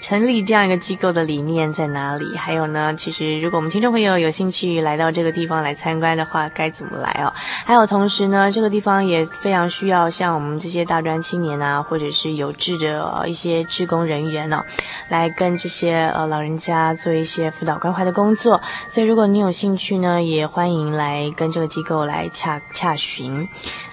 [0.00, 2.36] 成立这样一个机构的理念在哪里？
[2.36, 7.32] 还有呢，其实如果我们听众朋友有兴趣来到这个地方来参观的话，该怎么来哦？
[7.66, 14.64] 还有同时呢，这个地方也非常需要像我们这些大专青年啊，或者是有志的、呃、一些志工人员哦，
[15.08, 18.60] 来跟这些呃老人家做一些辅导关怀的工作。
[18.88, 23.46] 所以如果你有兴趣呢，也欢迎来跟这个机构来洽洽询。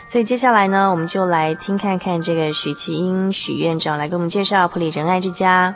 [0.09, 5.75] 所以接下来呢，我们就来听看看这个许其英许院长来给我们介绍普里仁爱之家。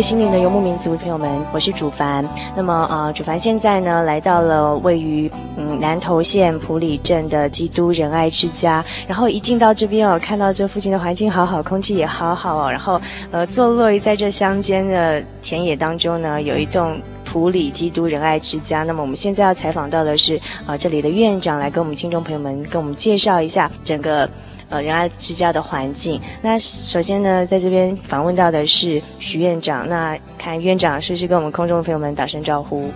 [0.00, 2.24] 心灵的游牧民族朋友们，我是主凡。
[2.54, 8.84] 那么，呃，主凡现在呢，来到了位于嗯南投县埔里镇的基督仁爱之家。
[9.06, 12.70] 然后一进到这边哦，看到这附近的环境好好，空气也好好哦。
[12.70, 18.84] 然后，呃，坐落于在这乡间的田野当中呢，有一栋埔里基督仁爱之家。
[18.84, 24.28] 那么，我们现在要采访到的是啊、呃，这里的院长来跟我们听众朋友们跟我们介绍一下整个。
[24.68, 26.20] 呃，仁爱之家的环境。
[26.42, 29.88] 那首先呢，在这边访问到的是许院长。
[29.88, 32.90] 那看院长是不是跟我们空中的朋友们打声招呼？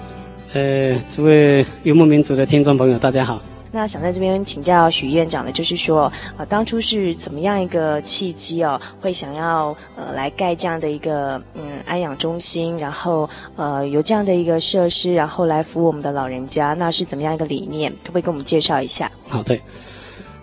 [0.53, 3.41] 呃，诸位游牧民族的听众朋友，大家好。
[3.75, 17.91] 那想在这边请教许院长的，就是说，呃，当初是怎么样一个契机哦，会想要呃来盖这样的一个嗯安养中心，然后呃有这样的一个设施，然后来服务我们的老人家，那是怎么样一个理念？
[18.05, 19.11] 可不可以跟我们介绍一下？
[19.27, 19.59] 好，对，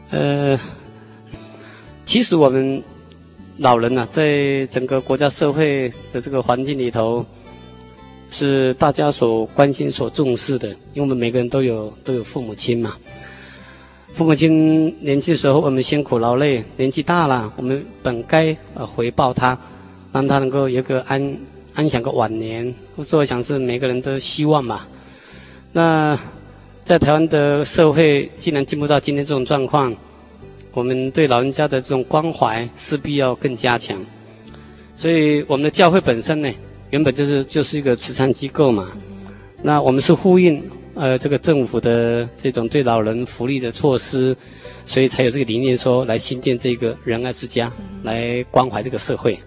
[0.10, 0.60] 呃。
[2.10, 2.84] 其实我们
[3.58, 7.24] 老人呐、啊，在整个国家社会的这个环境里头，
[8.32, 10.70] 是大家所关心、所重视的。
[10.70, 12.98] 因为我们每个人都有都有父母亲嘛，
[14.14, 19.56] 父母亲年轻时候我们辛苦劳累，年纪大了，我们本该呃回报他，
[20.12, 21.38] 让他能够有个安
[21.76, 22.74] 安享个晚年。
[22.98, 24.82] 或者我想是每个人都希望嘛。
[25.72, 26.18] 那
[26.84, 29.96] 在台湾的社会，既然进步到今天这种状况。
[30.80, 34.00] 我们对老人家的这种关怀势必要更加强，
[34.96, 36.50] 所以我们的教会本身呢，
[36.90, 38.90] 原本就是就是一个慈善机构嘛。
[39.62, 40.64] 那我们是呼应
[40.96, 44.34] 呃这个政府的这种对老人福利的措施，
[44.86, 47.70] 所以才有这个理念说来新建这个仁爱之家，
[48.04, 49.38] 来关怀这个社会。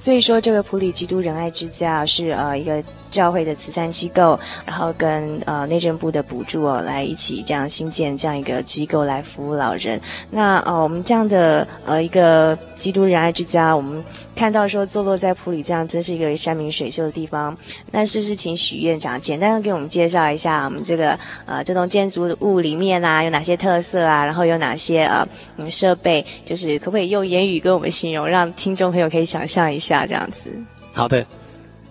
[0.00, 10.00] 所以说，这个普里基督仁爱之家是呃一个教会的慈善机构，然后跟呃内政部的补助哦来一起这样新建这样一个机构来服务老人。
[10.30, 14.02] 那呃我们这样的呃一个基督仁爱之家，我们
[14.34, 17.56] 看到说坐落在普里这样真是一个山明水秀的地方。
[17.92, 21.16] 那是不是请许院长简单的给我们介绍一下我们这个
[21.46, 25.24] 呃这栋建筑物里面啊有哪些特色啊，然后有哪些呃
[25.58, 30.00] 嗯设备，就是可不可以用言语跟我们形容，让听众朋友可以想象一下。
[30.06, 30.50] 这样子，
[30.94, 31.26] 好的，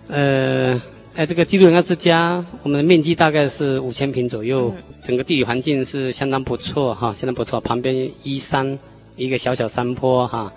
[0.08, 0.82] 呃，
[1.14, 7.60] 哎，这个基督仁爱之家，我们的面积大概是五千平左右，嗯，整个地理环境是相当不错哈，相当不错。
[7.60, 8.76] 旁边依山，
[9.14, 10.52] 一个小小山坡哈。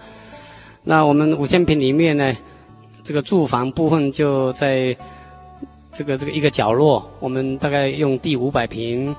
[0.84, 2.36] 那我们五千平里面呢，
[3.04, 4.96] 这个住房部分就在
[5.94, 9.16] 这个这个一个角落，我们大概用地五百平，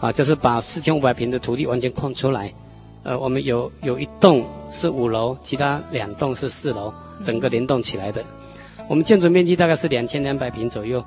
[0.00, 2.52] 啊，就是把四千五百平的土地完全空出来。
[3.02, 6.92] 呃，我们有有一栋是五楼，其他两栋是四楼。
[7.24, 8.22] 整个联动起来的，
[8.86, 11.02] 我们建筑面积大概是两千两百平左右。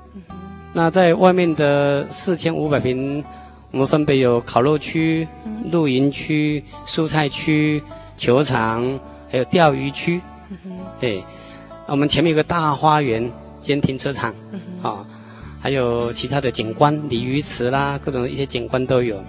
[0.73, 3.23] 那在外面的四千五百平，
[3.69, 5.27] 我们分别有烤肉区、
[5.71, 7.79] 露营区、蔬菜区、
[8.17, 8.83] 球场，
[9.31, 10.21] 还有钓鱼区。
[11.01, 11.23] 哎，
[11.87, 14.33] 我们前面有个大花园兼停车场，
[14.81, 15.05] 啊，
[15.59, 19.21] 还有其他的景观，鲤鱼池啦，各种一些景观都有。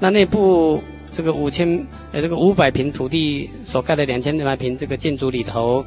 [0.00, 0.82] 那内部
[1.12, 5.84] 这个五千呃这个五百平土地所盖的两千六百平这个建筑里头，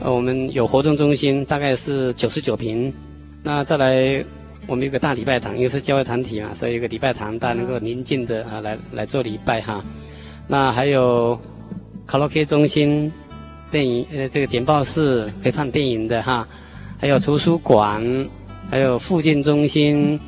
[0.00, 2.92] 呃，我们有活动中心，大概是九十九平。
[3.42, 4.24] 那再来，
[4.66, 9.84] 我们有个大礼拜堂，因为是教会团体嘛，所以有个礼拜堂，大家能够宁静的啊来来做礼拜哈。
[10.46, 11.40] 那还有
[12.08, 13.12] 卡拉 OK 中心、
[13.70, 16.48] 电影呃这个简报室可以放电影的哈，
[16.98, 18.02] 还有图书馆，
[18.70, 20.18] 还有附近中心、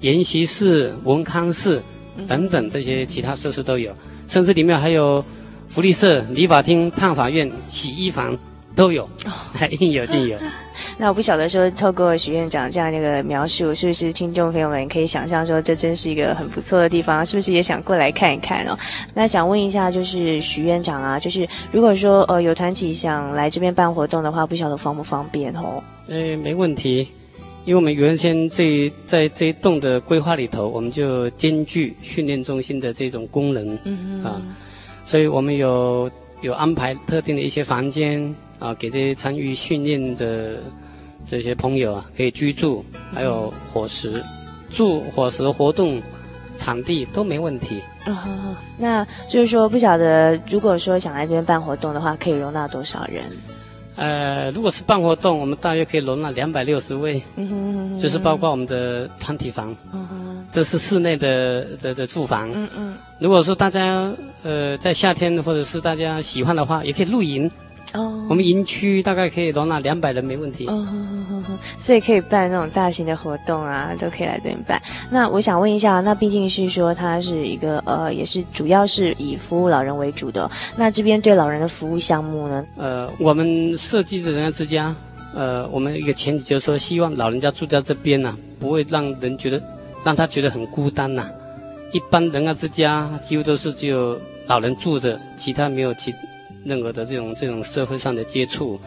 [0.00, 1.82] 研习室、文康室。
[2.28, 3.92] 等等，这些其他设施都有，
[4.28, 5.24] 甚至里面还有
[5.66, 8.38] 福利社、理发厅、烫发院、洗衣房
[8.74, 9.08] 都有，
[9.52, 10.38] 还应有尽有。
[10.98, 17.24] 那我不晓得说，透过许院长这样的一个描述，是不是听众朋友们可以想象说，这真是一个很不错的地方？
[17.24, 18.76] 是不是也想过来看一看哦？
[19.14, 25.82] 那想问一下，就是许院长啊，就是如果说呃有团体想来这边办活动的话，不晓得方不方便哦？
[26.08, 27.08] 诶，没问题。
[27.66, 34.42] 因为我们原先这在这一栋的规划里头，我们就兼具训练中心的这种功能，嗯嗯啊，
[35.06, 36.10] 所以我们有
[36.42, 38.20] 有安排特定的一些房间
[38.58, 40.56] 啊，给这些参与训练的
[41.26, 44.22] 这些朋友啊，可以居住，还有伙食、
[44.70, 46.00] 住、伙食、活动
[46.56, 47.82] 场地都没问题。
[48.06, 53.24] 嗯哼哼，那就是说，不晓得如果说想来这边办活动的话，可以容纳多少人？
[53.96, 62.94] 呃，如果是办活动，我们大约可以容纳两百六十位，嗯哼嗯哼，就是包括我们的团体房，嗯，这是室内的的的住房，嗯嗯。
[63.20, 67.50] 如果说大家呃在夏天或者是大家喜欢的话，也可以露营。
[67.94, 70.66] 哦，我们营区大概可以容纳两百人，没问题。
[70.66, 70.86] 哦，
[71.78, 74.80] 所以可以办那种大型的活动啊，都可以来这边办。
[75.10, 80.50] 那我想问一下，那毕竟是说它是一个呃，也是主要是以服务老人为主的。
[80.76, 82.66] 那这边对老人的服务项目呢？
[82.76, 84.94] 呃，我们设计的人家之家，
[85.34, 89.62] 呃，我们一个前提就是说，希望老人家住在这边呢、啊，不会让人觉得
[90.04, 91.30] 让他觉得很孤单呐、啊。
[91.92, 94.18] 一般人家之家几乎都是只有
[94.48, 96.12] 老人住着，其他没有其。
[96.64, 98.80] 任何的这种这种社会上的接触，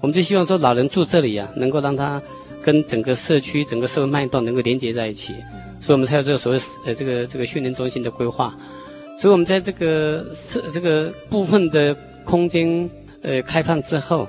[0.00, 2.20] 我们就希望说老人住这里啊，能够让他
[2.62, 5.34] 跟整个社区、整个社会脉动能够连接在一起，
[5.80, 8.56] 所以我们才有这个所谓呃这个这个训练中心的规划。
[9.18, 12.88] 所以我们在这个社这个部分的空间
[13.22, 14.28] 呃开放之后，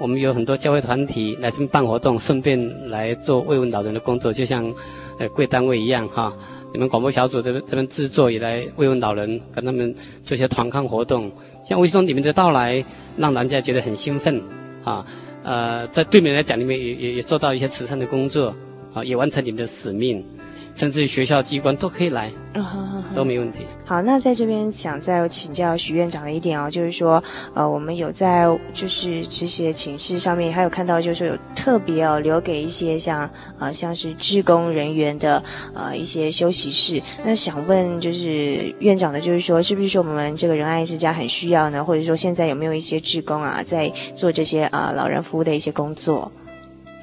[0.00, 2.58] 我们有很多教会团体来这边办活动，顺便
[2.90, 4.74] 来做慰问老人的工作，就像
[5.20, 6.36] 呃贵单位一样哈。
[6.74, 9.94] 你们广播小组这边这边制作也来慰问老人，跟他们
[10.24, 11.30] 做一些团康活动。
[11.62, 12.84] 像吴医生你们的到来，
[13.16, 14.42] 让人家觉得很兴奋
[14.82, 15.06] 啊。
[15.44, 18.52] 呃，在对面来讲，你们也也也做到一些慈善的工作
[18.92, 20.26] 啊，也完成你们的使命。
[20.74, 22.30] 甚至于学校机关都可以来，
[23.14, 23.60] 都没问题。
[23.86, 27.22] 好，那在这边想再请教许院长的一点哦，就是说，
[27.54, 35.42] 呃，我们有在就是这些寝室上面，还有看到就是说有特别哦留给一些像呃像是志工人员的
[35.74, 37.00] 呃一些休息室。
[37.24, 41.84] 那想问就是院长的，就是说是不是说我们这个仁爱之家很需要呢？
[41.84, 46.32] 或者说现在有没有一些志工啊在做这些啊、呃、老人服务的一些工作？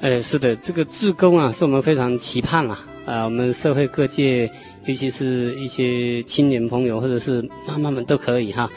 [0.02, 2.84] 哎，是的，这个志工啊是我们非常期盼啊。
[3.04, 4.48] 啊，我们社会各界，
[4.86, 8.70] 尤其是一些青年朋友或者是妈妈们都可以哈，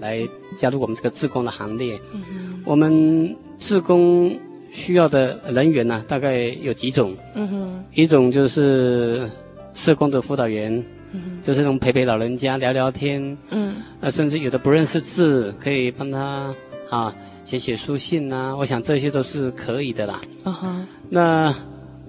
[0.00, 1.98] 来加入我们这个自工的行列。
[2.12, 2.62] 嗯。
[2.64, 4.36] 我们自工
[4.72, 7.16] 需要的人员呢、啊，大概有几种。
[7.34, 7.84] 嗯哼。
[7.94, 9.28] 一种就是
[9.72, 13.38] 社工的辅导员，嗯，就是那种陪陪老人家聊聊天。
[13.50, 13.76] 嗯。
[14.00, 16.52] 那甚至有的不认识字，可以帮他
[16.90, 17.14] 啊
[17.44, 18.56] 写写书信呐、啊。
[18.56, 20.20] 我想这些都是可以的啦。
[20.44, 20.86] 嗯哼。
[21.08, 21.54] 那。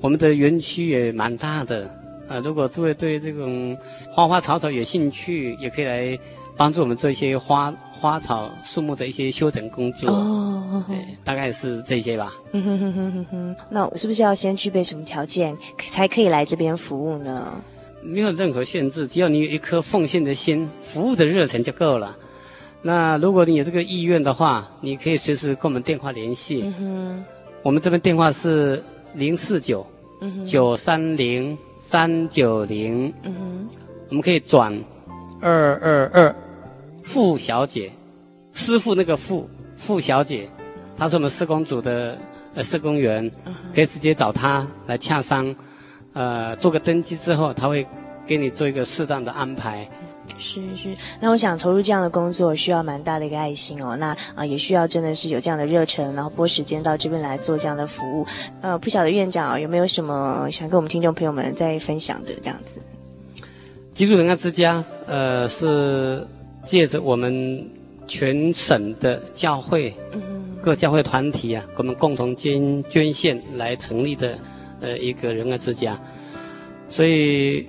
[0.01, 1.87] 我们的园区也蛮大的，
[2.27, 3.77] 啊，如果诸位对这种
[4.11, 6.19] 花花草草有兴趣，也可以来
[6.57, 10.09] 帮助我们做一些花花草树木的一些修整工作。
[10.09, 10.83] 哦，
[11.23, 12.33] 大概是这些吧。
[12.51, 13.55] 嗯哼哼哼哼哼。
[13.69, 15.55] 那我是不是要先具备什么条件，
[15.91, 17.61] 才可以来这边服务呢？
[18.01, 22.17] 没有任何限制，只要你有一颗奉献的心，服务的热忱就够了。
[22.81, 26.73] 那如果你有这个意愿的话，你可以随时跟我们电话联系。
[26.79, 27.23] 嗯。
[27.61, 28.81] 我们这边电话是。
[29.13, 29.85] 零四九
[30.45, 33.13] 九三零三九零，
[34.09, 34.73] 我们可以转
[35.39, 36.35] 二二二。
[37.03, 37.91] 傅小姐，
[38.51, 40.47] 师傅那个傅傅小姐，
[40.95, 42.17] 她是我们施工组的
[42.53, 43.29] 呃施工员，
[43.73, 45.53] 可以直接找她来洽商，
[46.13, 47.85] 呃做个登记之后，她会
[48.25, 49.89] 给你做一个适当的安排。
[50.37, 53.95] 是是，那我想投入这样的工作需要蛮大的一个爱心哦。
[53.97, 58.25] 那啊、呃，也需要真的是有这样的热忱，然后拨时间到这边来做这样的服务。
[58.61, 62.79] 呃，不晓得院长有没有什么想跟我们听众朋友们再分享的这样子？
[63.93, 66.25] 基督仁爱之家，呃，是
[66.63, 67.69] 借着我们
[68.07, 70.21] 全省的教会，嗯，
[70.61, 74.37] 各教会团体啊，我们共同捐捐献来成立的，
[74.79, 75.99] 呃，一个仁爱之家。
[76.89, 77.67] 所以。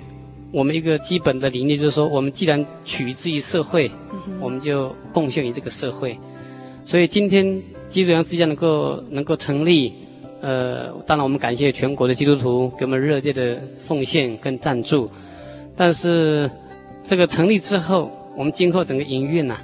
[0.52, 3.90] 我们一个基本的理念就是说，我们既然取之于社会，
[4.38, 6.16] 我们就贡献于这个社会。
[6.84, 9.94] 所以今天基督教世界能够能够成立，
[10.42, 15.10] 呃，当然我们感谢全国的基督徒给我们热烈的奉献跟赞助。
[15.74, 16.50] 但是
[17.02, 19.56] 这个成立之后，我们今后整个营运呢，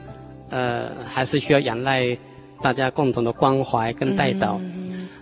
[0.48, 2.16] 呃，还是需要仰赖
[2.62, 4.58] 大家共同的关怀跟带导。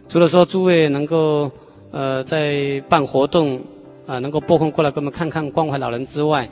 [0.08, 1.50] 除了说诸位能够
[1.90, 3.60] 呃在办活动。
[4.06, 6.48] 啊，能够拨空过来给我们看看关怀老人之外，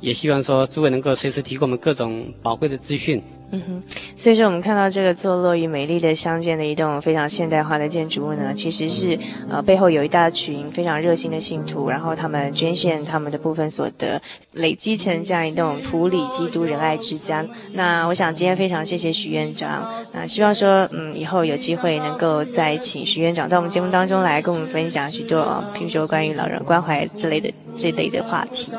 [0.00, 3.22] 也希望说诸位能够随时提供我们各种宝贵的资讯。
[3.54, 3.82] 嗯哼，
[4.16, 9.18] 所以说我们看到这个坐落于美丽的乡间的一栋非常现代化的建筑物呢，其实是
[9.50, 14.18] 呃背后有一大群非常热心的信徒，然后他们捐献他们的部分所得，
[14.52, 17.44] 累积成这样一栋普里基督仁爱之家。
[17.72, 28.72] 那我想今天非常谢谢许院长，那希望说嗯以后有机会能够再请许院长到我们节目当中来跟我们分享许多，譬如说关于老人关怀之类的这类的话题。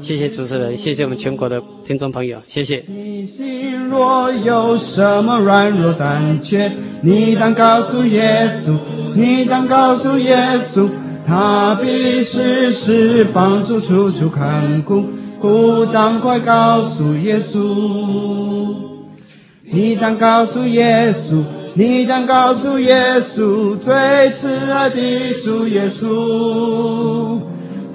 [0.00, 2.84] 谢谢主持人，谢谢我们全国的听众朋友，谢谢。
[3.88, 6.72] 若有什么软弱胆怯，
[7.02, 8.76] 你当告诉耶稣，
[9.14, 10.88] 你当告诉耶稣，
[11.26, 15.04] 他必时时帮助，处处看顾，
[15.40, 18.74] 孤单快告诉耶稣。
[19.62, 21.44] 你当告诉耶稣，
[21.74, 27.40] 你当告诉耶稣，最慈爱的主耶稣，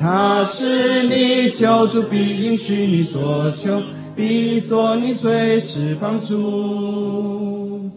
[0.01, 3.79] 他是你救主，必应许你所求。
[4.15, 7.91] 必做你随时帮助。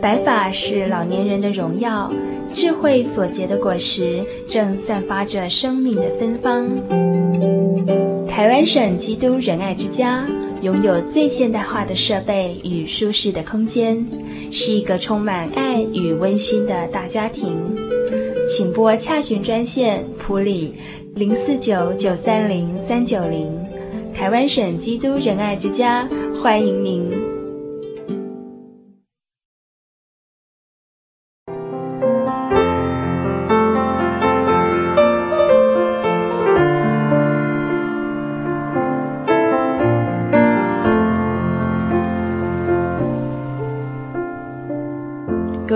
[0.00, 2.08] 白发是老年人的荣耀，
[2.54, 6.68] 智慧所结的果实正散发着生命的芬芳。
[8.28, 10.24] 台湾省基督仁爱之家
[10.64, 14.02] 拥有最现代化的设备与舒适的空间，
[14.50, 17.54] 是一个充满爱与温馨的大家庭。
[18.48, 20.74] 请拨洽询专线普里。
[21.16, 23.48] 零四九九三零三九零，
[24.12, 26.08] 台湾省基督仁爱之家
[26.42, 27.33] 欢迎您。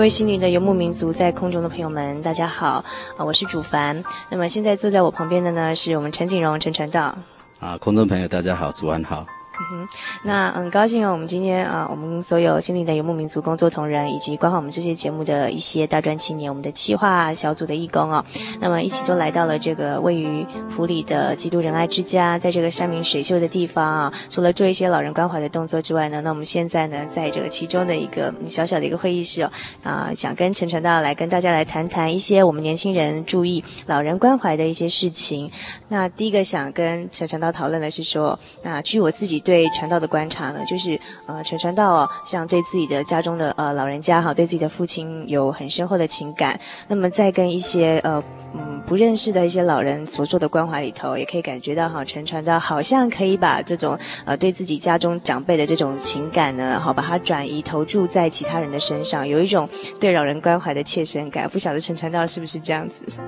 [0.09, 2.83] 位心灵的游牧民族，在空中的朋友们，大家好，
[3.15, 4.03] 啊，我是主凡。
[4.31, 7.15] 那么现在坐在我旁边的呢，是我们陈景荣陈传道。
[7.59, 9.23] 啊，空中朋友，大家好，主安好。
[9.61, 9.89] 嗯哼，
[10.23, 18.23] 那很高兴哦，我们今天啊，我们所有心灵的游牧民族工作同仁，以及关怀我们这些节目的一些大专青年，我们的企划小组的义工哦，
[18.61, 29.51] 那么一起就来到了这个位于普里的基督仁爱之家，在这个山明水秀的地方啊，除了做一些老人关怀的动作之外呢，那我们现在呢，在这个其中的一个小小的一个会议室哦，
[29.83, 35.51] 啊，想跟陈传道来跟大家来谈谈一些我们年轻人注意老人关怀的一些事情。
[35.89, 46.59] 那第一个想跟陈传道讨论的是说，那据我自己对传道的观察呢，就是呃，陈传道，像对自己的家中的呃老人家哈，对自己的父亲有很深厚的情感。
[46.87, 48.23] 那么在跟一些呃
[48.53, 59.67] 嗯不认识的一些老人所做的关怀里头，也可以感觉到哈，陈传道好像可以把这种呃对自己家中长辈的这种情感呢，好把它转移投注在其他人的身上，有一种
[59.99, 61.49] 对老人关怀的切身感。
[61.49, 63.19] 不晓得陈传道是不是这样子？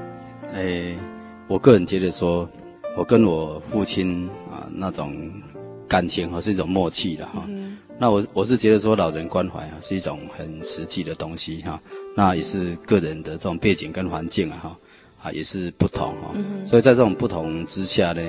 [0.54, 0.96] 诶，
[1.48, 2.48] 我个人觉得说，
[2.96, 5.12] 我跟我父亲啊那种。
[5.92, 11.82] 感情哈是一种默契的哈，嗯、那我我是觉得说老人关怀啊是一种很实际的东西哈，
[12.16, 14.78] 那也是个人的这种背景跟环境啊哈
[15.24, 18.22] 啊也是不同哈，嗯、所以在这种不同之下呢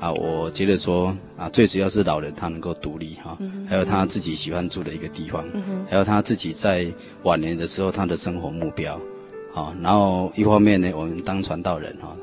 [0.00, 6.86] 啊，我觉得说啊最主要是老人他能够独立哈，嗯、还有他自己喜欢住的一个地方，嗯、还有他自己在
[7.24, 8.98] 晚年的时候他的生活目标，
[9.52, 12.08] 好，然后一方面呢我们当传道人哈。
[12.08, 12.16] 啊，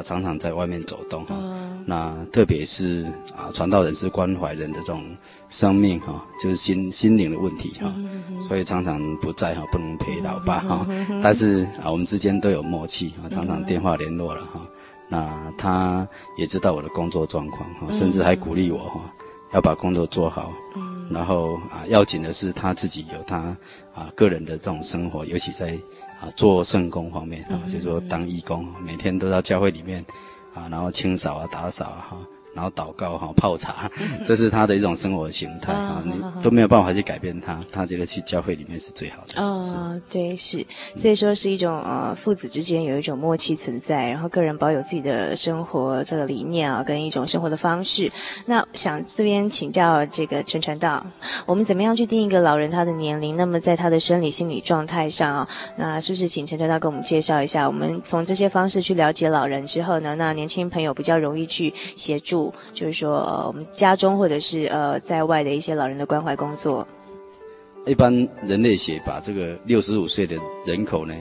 [0.00, 3.04] 常常在外面走动哈，嗯、那特别是
[3.36, 5.02] 啊，传道人是关怀人的这种
[5.48, 10.86] 生命哈，就是心心灵的问题哈，嗯嗯、所以常常不在哈，不能陪老爸哈，
[11.20, 14.68] 但是啊，我们之间都有默契啊，常常电话联络了哈，嗯、
[15.08, 19.00] 那他也知道我的工作状况哈，甚至还鼓励我哈，
[19.52, 20.52] 要把工作做好。
[20.76, 20.92] 嗯。
[21.10, 23.54] 然后啊，要紧的是他自己有他
[23.94, 25.78] 啊个人的这种生活，尤其在
[26.20, 30.04] 啊做圣工方面啊，就是说当义工，每天都到教会里面
[30.54, 32.18] 啊，然后清扫啊、打扫啊哈，
[32.54, 33.90] 然后祷告哈，泡茶，
[34.24, 39.42] 这是他的一种生活形态啊，你都没有办法去改变他，他这个去教会里面是最好的。
[39.42, 48.10] 哦，对，是，所以说是一种呃父子之间有一种默契存在，然后个人保有自己的生活这个理念啊，跟一种生活的方式。
[48.44, 51.04] 那想这边请教这个陈传道，
[51.46, 53.36] 我们怎么样去定一个老人他的年龄？
[53.36, 57.66] 那么在他的生理心理状态上啊，那是不是请陈传道给我们介绍一下？
[57.66, 62.41] 我们从这些方式去了解老人之后呢，那年轻朋友比较容易去协助。
[62.72, 66.86] 就是说，呃，我们家中或者是呃在外的一些老人的关怀工作。
[67.84, 68.10] 一般
[68.46, 71.14] 人类学把这个六十五岁的人口呢，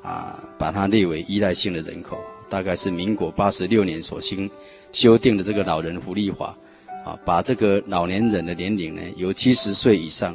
[0.00, 2.16] 啊，把它列为依赖性的人口，
[2.48, 4.48] 大概是民国八十六年所新
[4.92, 6.56] 修订的这个老人福利法，
[7.04, 10.32] 啊，把这个老年人的年龄呢由七十岁以上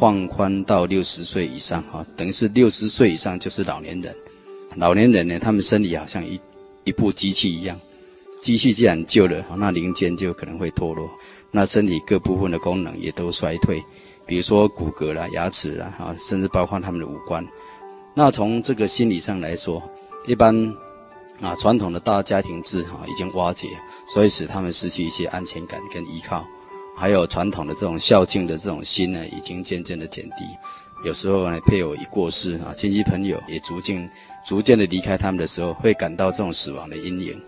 [0.00, 4.16] 放宽到六十岁以上，啊，等于是六十岁以上就是老年人。
[4.76, 6.40] 老年人呢，他们身体好像一
[6.84, 7.78] 一部机器一样。
[8.40, 11.08] 机器既然旧了，那零件就可能会脱落，
[11.50, 13.82] 那身体各部分的功能也都衰退，
[14.26, 17.46] 比如说骨骼啦、牙齿啦，啊，甚至包括他们的五官。
[18.14, 19.82] 那从这个心理上来说，
[20.26, 20.54] 一般
[21.40, 23.68] 啊传统的大家庭制哈已经瓦解，
[24.12, 26.44] 所以使他们失去一些安全感跟依靠，
[26.96, 30.44] 还有传统的这种孝敬的这种心呢，已经渐渐的减低。
[31.04, 34.10] 有时候呢，配偶一过世啊，亲戚朋友也逐渐
[34.46, 37.40] 逐渐的离开他们的时候，会感到这种死亡的阴影。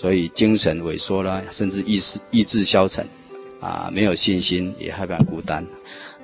[0.00, 3.06] 所以精神萎缩啦，甚至意识意志消沉，
[3.60, 5.62] 啊，没有信心，也害怕孤单。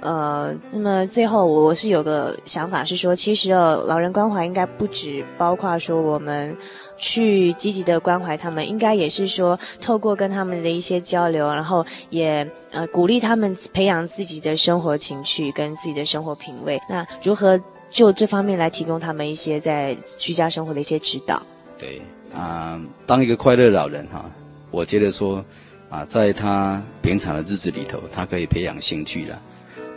[0.01, 6.57] 呃，那么最后我是有个想法是说，其实哦，老人关怀应该不止包括说我们
[6.97, 16.81] 去积极的关怀他们，应该也是说透过跟他们的一些交流，然后也呃鼓励他们培养自己的生活情趣跟自己的生活品味。
[16.89, 17.61] 那如何
[17.91, 21.43] 就这方面来提供他们一些在居家生活的一些指导？
[21.77, 22.01] 对。
[22.37, 24.31] 啊，当一个快乐老人哈，
[24.71, 25.43] 我觉得说，
[25.89, 29.43] 啊，在他平常的日子里头，他可以培养兴趣了，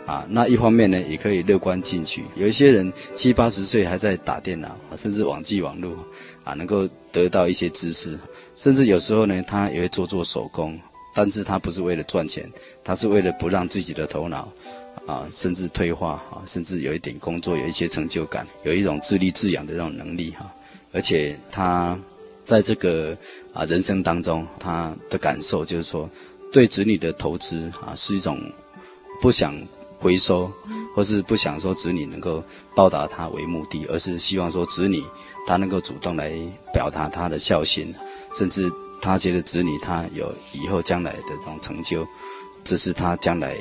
[0.06, 2.24] 啊，那一方面呢，也可以乐观进取。
[2.36, 5.94] 有一些人七八十岁还在打电脑，甚至网际网络，
[6.42, 8.18] 啊，能够得到一些知识，
[8.56, 10.80] 甚至有时候呢，他也会做做手工，
[11.14, 12.50] 但是他不是为了赚钱，
[12.82, 14.50] 他是为了不让自己的头脑，
[15.04, 20.50] 啊，甚至退化，啊，甚至有一点工作有一些成就感，有一种自立自养的这种能力哈，
[20.92, 21.98] 而且他。
[22.44, 23.16] 在这个
[23.52, 26.08] 啊人生当中，他的感受就是说，
[26.52, 28.40] 对子女的投资啊是一种
[29.20, 29.54] 不想
[29.98, 30.50] 回收，
[30.94, 32.42] 或是不想说子女能够
[32.74, 35.02] 报答他为目的，而是希望说子女
[35.46, 36.32] 他能够主动来
[36.72, 37.94] 表达他的孝心，
[38.32, 38.70] 甚至
[39.00, 42.06] 他觉得子女他有以后将来的这种成就，
[42.64, 43.56] 这是他将来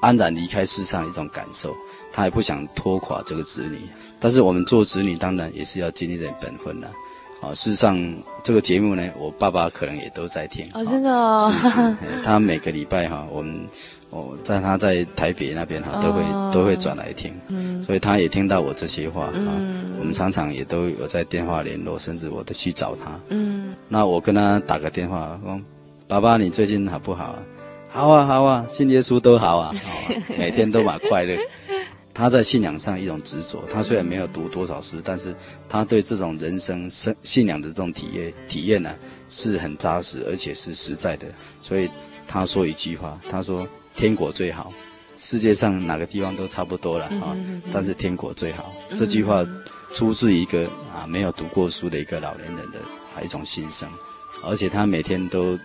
[0.00, 1.74] 安然离开世上一种感受，
[2.12, 3.80] 他也不想拖垮这个子女。
[4.20, 6.90] 但是我们做子女当然也是要尽一点本分的。
[7.54, 7.96] 事实上，
[8.42, 10.66] 这个节目呢，我爸爸可能也都在听。
[10.74, 11.52] 哦，真的哦。
[11.62, 13.60] 是是， 他每个礼拜哈，我们
[14.10, 16.22] 我在他在台北那边哈，都会
[16.52, 17.32] 都会转来听。
[17.48, 17.82] 嗯。
[17.82, 19.32] 所以他也听到我这些话啊。
[19.34, 19.94] 嗯。
[19.98, 23.18] 我们常常也都有在电话联络，甚至我都去找他。
[23.28, 23.74] 嗯。
[23.88, 25.60] 那我跟他打个电话，说
[26.06, 27.38] ：“爸爸，你最近好不好啊
[27.90, 31.36] ？”“好啊，好啊，信耶稣都好啊，好啊， 每天都蛮快乐。”
[32.18, 35.32] 他在信仰上一种执着，他虽然没有读多少书，但是
[35.68, 38.92] 他对这种人生生信仰的这种体验体验呢，
[39.30, 41.28] 是很扎实而且是实在的。
[41.62, 41.88] 所以
[42.26, 43.64] 他说一句话，他说
[43.94, 44.72] ：“天国最好，
[45.14, 47.36] 世界上哪个地方都差不多了啊，
[47.72, 49.46] 但是天国最好。”这句话
[49.92, 52.80] 出自一个啊没有读过书的一个老年人的
[53.14, 53.88] 啊一种心声，
[54.42, 55.56] 而且他每天都。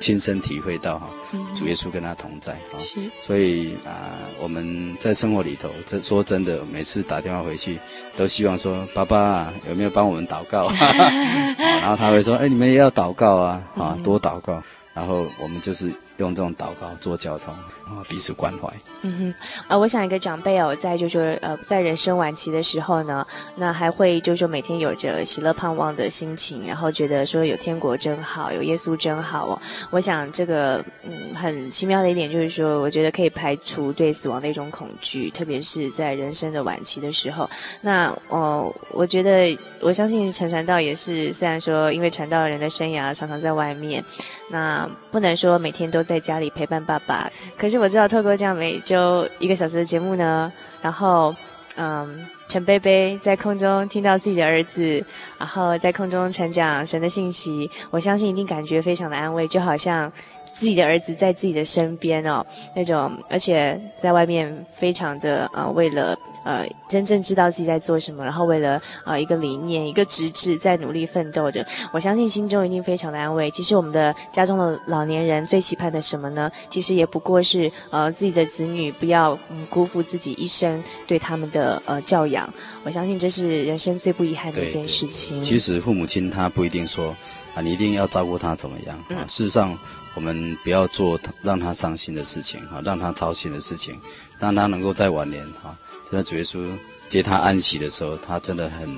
[0.00, 1.08] 亲身体会到哈，
[1.54, 2.78] 主耶稣跟他同在哈，
[3.20, 7.78] 所以啊，我们在生活里头，这说真的，每次打电话回去，
[8.16, 10.70] 都希望说，爸爸有没有帮我们祷告？
[11.80, 14.62] 然后他会说，哎，你们也要祷告啊，啊，多祷告。
[14.94, 17.54] 然后我们就是用这种祷告做交通，
[17.86, 18.72] 然后彼此关怀。
[19.02, 19.34] 嗯哼，
[19.68, 29.62] 呃，我想一个长辈哦，在就是呃，在人生晚期的时候呢，那还会就是说每天有着喜乐盼望的心情，然后觉得说有天国真好，有耶稣真好哦。
[29.90, 37.48] 我想这个嗯很奇妙的一点就是说，我觉得可以排除对死亡的一种恐惧，特别是在人生的晚期的时候。
[37.80, 44.04] 那哦，我觉得我相信陈传道也是，虽然说因为传道人的生涯常常在外面，
[44.48, 51.34] 那不能说每天都在家里陪伴爸爸，可是我知道透过这样每周一个小时的节目呢，然后，
[51.76, 55.04] 嗯，陈贝贝在空中听到自己的儿子，
[55.38, 60.10] 然后在空中传讲神的信息，我相信一定感觉非常的安慰，就好像
[60.54, 62.44] 自己的儿子在自己的身边哦，
[62.74, 66.18] 那种，而且在外面非常的呃，为了。
[66.48, 71.64] 呃真正知道自己在做什么，然后为了呃一个理念、一个职志在努力奋斗着。
[71.92, 73.50] 我相信心中一定非常的安慰。
[73.50, 76.50] 其实我们的家中的老年人最期盼的什么呢？
[76.70, 82.50] 其实也不过是呃自己的子女不要嗯辜负自己一生对他们的呃教养。
[82.82, 85.42] 我相信这是人生最不遗憾的一件事情。
[85.42, 87.14] 其实父母亲他不一定说
[87.54, 89.04] 啊，你一定要照顾他怎么样啊？
[89.10, 89.78] 嗯、事实上。
[90.14, 93.96] 我们不要做让他伤心的事情哈，让他操心的事情，
[94.40, 95.76] 让他能够在晚年哈，
[96.10, 96.66] 真的主耶稣
[97.08, 98.88] 接他安息的时候，他真的很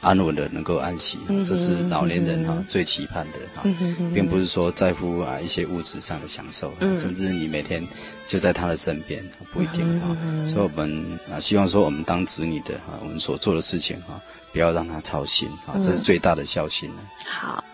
[0.00, 3.62] 安稳的能够安息，这是老年人哈最期盼的哈，
[4.14, 7.86] 并不是说在乎啊一些物质上的享受，甚至你每天
[8.26, 10.16] 就在他的身边，不一定哈，
[10.48, 14.20] 所以我们啊希望说我们当子女的哈，我们所做的事情哈，
[14.52, 16.90] 不要让他操心啊，这是最大的孝心。
[17.26, 17.64] 好。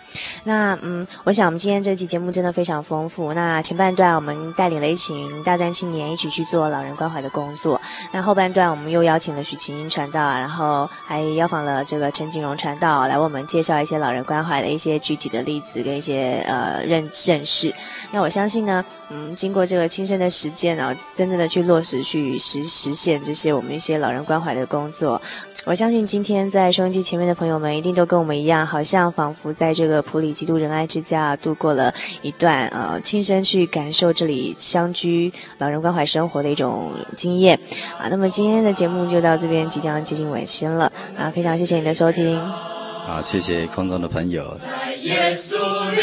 [0.45, 3.33] 那嗯，我想我们今天这期节目真的非常丰富。
[3.35, 7.81] 那前半段我们带领了一群大专青年一起去做老人关怀的工作。
[8.13, 17.75] 那后半段我们又邀请了许晴英传道，然后还邀访了这个陈景荣传道来为我们介绍一些老人关怀的一些具体的例子跟一些呃认认识。
[18.13, 25.21] 那我相信呢，嗯，经过这个亲身的实践啊，真正的去落实去实实现这些我们一些老人关怀的工作。
[25.65, 31.93] 我相信今天在收音机前面的朋友们一定都跟我们一样，好像仿佛在这个埔里基督仁爱之家度过了
[32.23, 37.59] 一段呃亲身去感受这里乡居老人关怀生活的一种经验
[37.99, 38.09] 啊。
[38.09, 42.39] 那么今天的节目就到这边即将接近尾声了啊，非常谢谢你的收听。
[42.39, 44.59] 啊，谢谢空中的朋友。
[44.61, 45.57] 在耶稣
[45.91, 45.99] 里，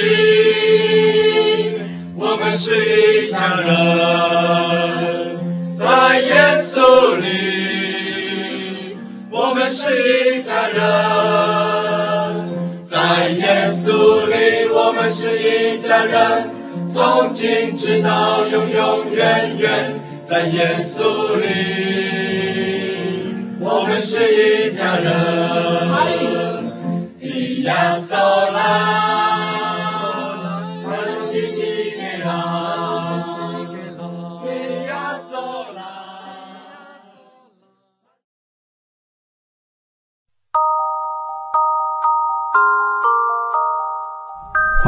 [2.16, 3.74] 我们是一家人。
[5.76, 7.64] 在耶稣里。
[9.36, 9.90] 我们是
[10.38, 10.80] 一家人，
[12.94, 16.52] 在耶稣里，我们是一家人，
[16.88, 21.48] 从今直到永永远远，在耶稣里，
[23.60, 25.12] 我们是一家人。
[27.20, 29.33] 的亚索拉。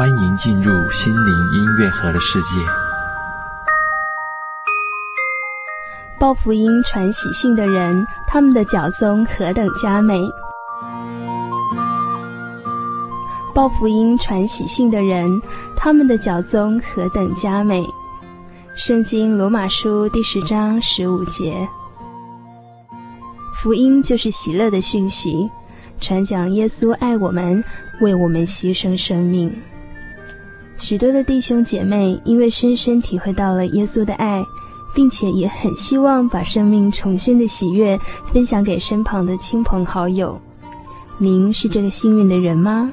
[0.06, 2.60] 欢迎进入心灵音乐盒的世界。
[6.16, 10.30] 报福音传喜信的人，他们的脚踪何等佳美！
[13.52, 15.28] 报福音传喜信的人，
[15.74, 17.84] 他们的脚踪何等佳美！
[18.76, 21.68] 圣经罗马书第十章十五节。
[23.60, 25.50] 福音就是喜乐的讯息，
[26.00, 27.64] 传讲耶稣爱我们，
[28.00, 29.52] 为我们牺牲生命。
[30.78, 34.44] 许多的弟兄姐妹因为深深体会到了耶稣的爱，
[34.94, 40.40] 并且也很希望把生命重生的喜悦分享给身旁的亲朋好友。
[41.18, 42.92] 您是这个幸运的人吗？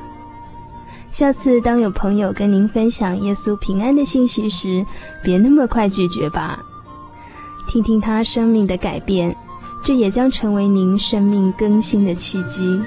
[1.12, 4.84] 下次当有朋友跟您分享耶稣平安的信息时，
[5.22, 6.60] 别那么快拒绝吧。
[7.68, 9.36] 听听他生命的改变，
[9.84, 12.82] 这也将成为您生命更新的契机。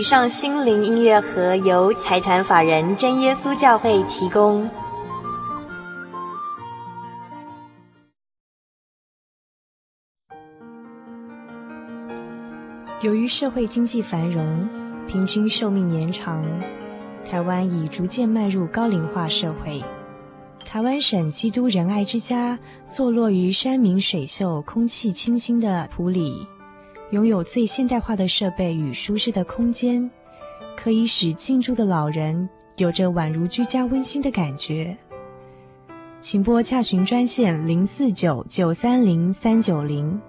[0.00, 4.66] 以上心灵音乐盒由财团法人真耶稣教会提供。
[13.02, 14.66] 由于社会经济繁荣，
[15.06, 16.42] 平均寿命延长，
[17.30, 19.84] 台湾已逐渐迈入高龄化社会。
[20.64, 26.46] 台湾省基督仁爱之家坐落于山明水秀、空气清新的埔里。
[27.10, 30.08] 拥有最现代化的设备与舒适的空间，
[30.76, 34.96] 可以使进驻的老人有着宛如居家温馨的感觉。
[36.20, 40.20] 请拨洽询专线零四九九三零三九零。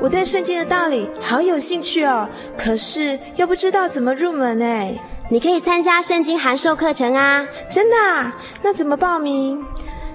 [0.00, 2.28] 我对圣经的道理好有兴趣哦，
[2.58, 4.98] 可是又不知道怎么入门哎。
[5.30, 7.46] 你可以参加圣经函授课程啊！
[7.70, 8.36] 真的啊？
[8.62, 9.64] 那怎么报名？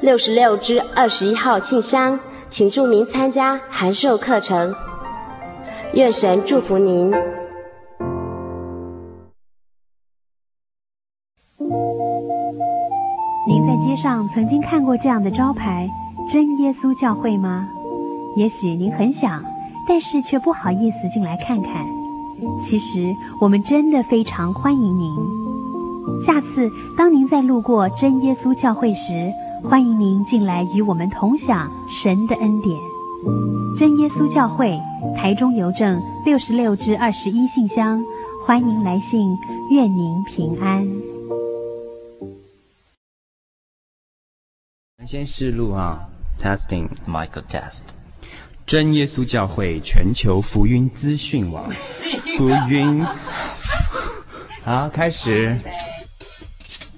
[0.00, 2.18] 六十六支二十一号信箱，
[2.48, 4.72] 请注明参加函授课程。
[5.94, 7.10] 愿神祝福您。
[13.48, 15.88] 您在街上曾经看过这样的招牌
[16.30, 17.68] “真耶稣教会”吗？
[18.36, 19.42] 也许您很想，
[19.88, 21.84] 但是却不好意思进来看看。
[22.60, 25.12] 其实我们真的非常欢迎您。
[26.24, 29.12] 下次当您在路过真耶稣教会时，
[29.62, 32.78] 欢迎您进来与我们同享神的恩典。
[33.76, 34.78] 真耶稣教会，
[35.16, 38.02] 台中邮政六十六至二十一信箱，
[38.44, 39.36] 欢迎来信，
[39.70, 40.86] 愿您平安。
[45.06, 45.98] 先试录啊
[46.40, 47.82] ，testing Michael test。
[48.66, 51.70] 真耶稣教会全球福音资讯网，
[52.36, 53.04] 福音。
[54.64, 55.56] 好，开始。